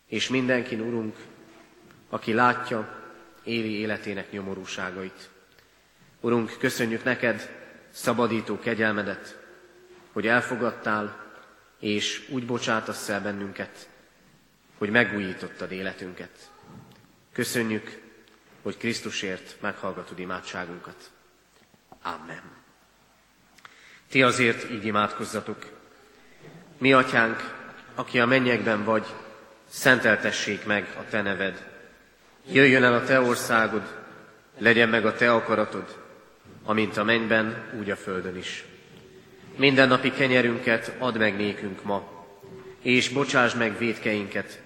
és 0.08 0.30
mindenkin, 0.30 0.82
Urunk, 0.82 1.16
aki 2.10 2.34
látja, 2.34 3.00
éli 3.44 3.72
életének 3.80 4.32
nyomorúságait. 4.32 5.30
Urunk, 6.20 6.56
köszönjük 6.60 7.04
neked 7.04 7.50
szabadító 7.90 8.60
kegyelmedet, 8.60 9.40
hogy 10.12 10.28
elfogadtál, 10.28 11.34
és 11.80 12.28
úgy 12.30 12.46
bocsátasz 12.46 13.10
el 13.10 13.22
bennünket, 13.22 13.90
hogy 14.78 14.90
megújítottad 14.90 15.72
életünket. 15.72 16.52
Köszönjük, 17.34 18.01
hogy 18.62 18.78
Krisztusért 18.78 19.56
meghallgatod 19.62 20.20
imádságunkat. 20.20 21.12
Amen. 22.02 22.42
Ti 24.10 24.24
azért 24.24 24.72
így 24.72 24.86
imádkozzatok. 24.86 25.66
Mi, 26.78 26.94
atyánk, 26.94 27.54
aki 27.96 28.20
a 28.20 28.26
mennyekben 28.26 28.84
vagy, 28.84 29.06
szenteltessék 29.70 30.66
meg 30.66 30.96
a 31.00 31.10
te 31.10 31.22
neved. 31.22 31.70
Jöjjön 32.52 32.84
el 32.84 32.94
a 32.94 33.04
te 33.04 33.22
országod, 33.22 34.04
legyen 34.58 34.90
meg 34.90 35.06
a 35.06 35.14
te 35.14 35.34
akaratod, 35.34 35.98
amint 36.64 36.98
a 36.98 37.04
mennyben, 37.04 37.70
úgy 37.80 37.90
a 37.90 37.96
földön 37.96 38.38
is. 38.38 38.64
Minden 39.56 39.88
napi 39.88 40.12
kenyerünket 40.12 40.96
add 40.98 41.18
meg 41.18 41.36
nékünk 41.36 41.84
ma, 41.84 42.26
és 42.82 43.10
bocsáss 43.10 43.54
meg 43.54 43.78
védkeinket, 43.78 44.62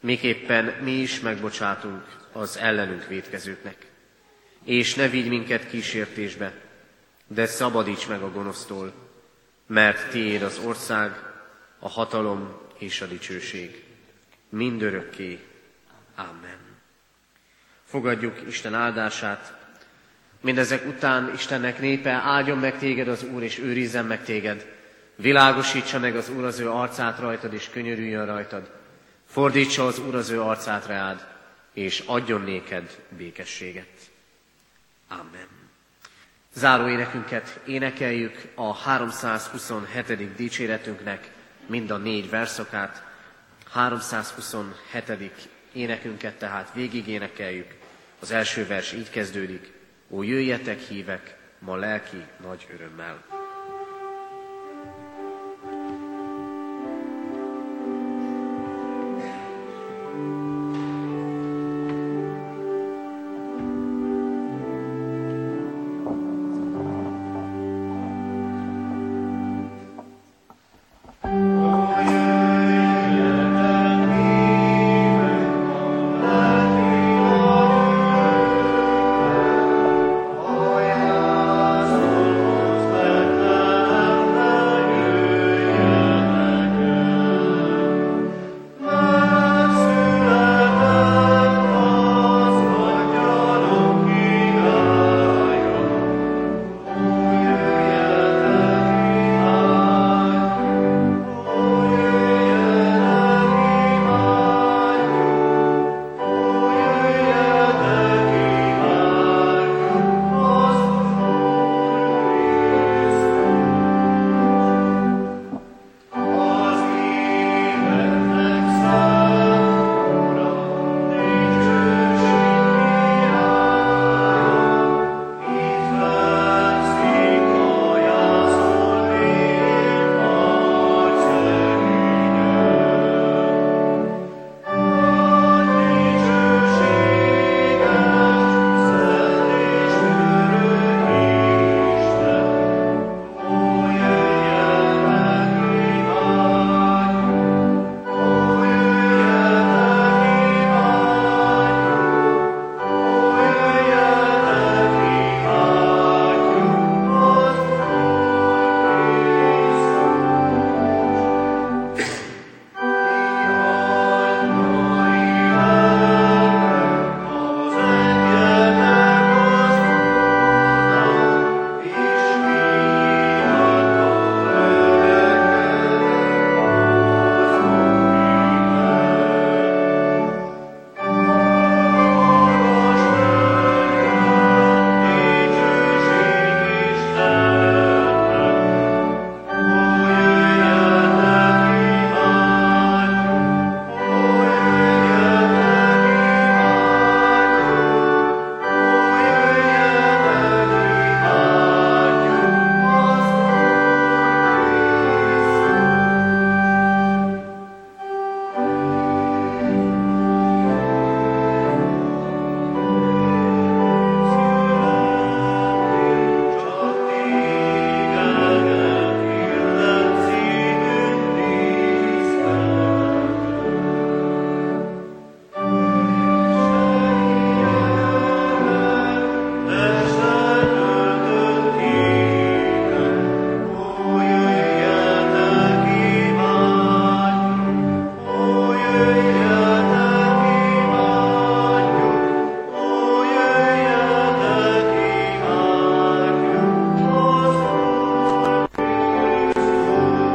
miképpen 0.00 0.64
mi 0.64 0.90
is 0.90 1.20
megbocsátunk 1.20 2.19
az 2.32 2.56
ellenünk 2.56 3.06
védkezőknek. 3.06 3.86
És 4.64 4.94
ne 4.94 5.08
vigy 5.08 5.28
minket 5.28 5.68
kísértésbe, 5.68 6.52
de 7.26 7.46
szabadíts 7.46 8.08
meg 8.08 8.22
a 8.22 8.30
gonosztól, 8.30 8.92
mert 9.66 10.10
tiéd 10.10 10.42
az 10.42 10.60
ország, 10.64 11.12
a 11.78 11.88
hatalom 11.88 12.58
és 12.78 13.00
a 13.00 13.06
dicsőség. 13.06 13.84
Mindörökké. 14.48 15.44
Amen. 16.16 16.58
Fogadjuk 17.84 18.40
Isten 18.46 18.74
áldását. 18.74 19.58
Mindezek 20.40 20.86
után 20.86 21.32
Istennek 21.34 21.80
népe, 21.80 22.10
áldjon 22.10 22.58
meg 22.58 22.78
téged 22.78 23.08
az 23.08 23.22
Úr, 23.22 23.42
és 23.42 23.58
őrizzen 23.58 24.06
meg 24.06 24.24
téged. 24.24 24.66
Világosítsa 25.16 25.98
meg 25.98 26.16
az 26.16 26.28
Úr 26.28 26.44
az 26.44 26.58
ő 26.58 26.70
arcát 26.70 27.18
rajtad, 27.18 27.52
és 27.52 27.68
könyörüljön 27.70 28.26
rajtad. 28.26 28.70
Fordítsa 29.26 29.86
az 29.86 29.98
Úr 29.98 30.14
az 30.14 30.30
ő 30.30 30.40
arcát 30.40 30.86
rád, 30.86 31.26
és 31.72 32.02
adjon 32.06 32.40
néked 32.40 33.04
békességet. 33.08 34.10
Amen. 35.08 35.48
Záró 36.52 36.88
énekünket 36.88 37.60
énekeljük 37.66 38.42
a 38.54 38.74
327. 38.74 40.34
dicséretünknek 40.36 41.30
mind 41.66 41.90
a 41.90 41.96
négy 41.96 42.30
verszakát. 42.30 43.04
327. 43.70 45.48
énekünket 45.72 46.38
tehát 46.38 46.70
végig 46.74 47.08
énekeljük. 47.08 47.74
Az 48.20 48.30
első 48.30 48.66
vers 48.66 48.92
így 48.92 49.10
kezdődik. 49.10 49.72
Ó, 50.08 50.22
jöjjetek 50.22 50.80
hívek, 50.80 51.36
ma 51.58 51.76
lelki 51.76 52.24
nagy 52.42 52.66
örömmel. 52.72 53.39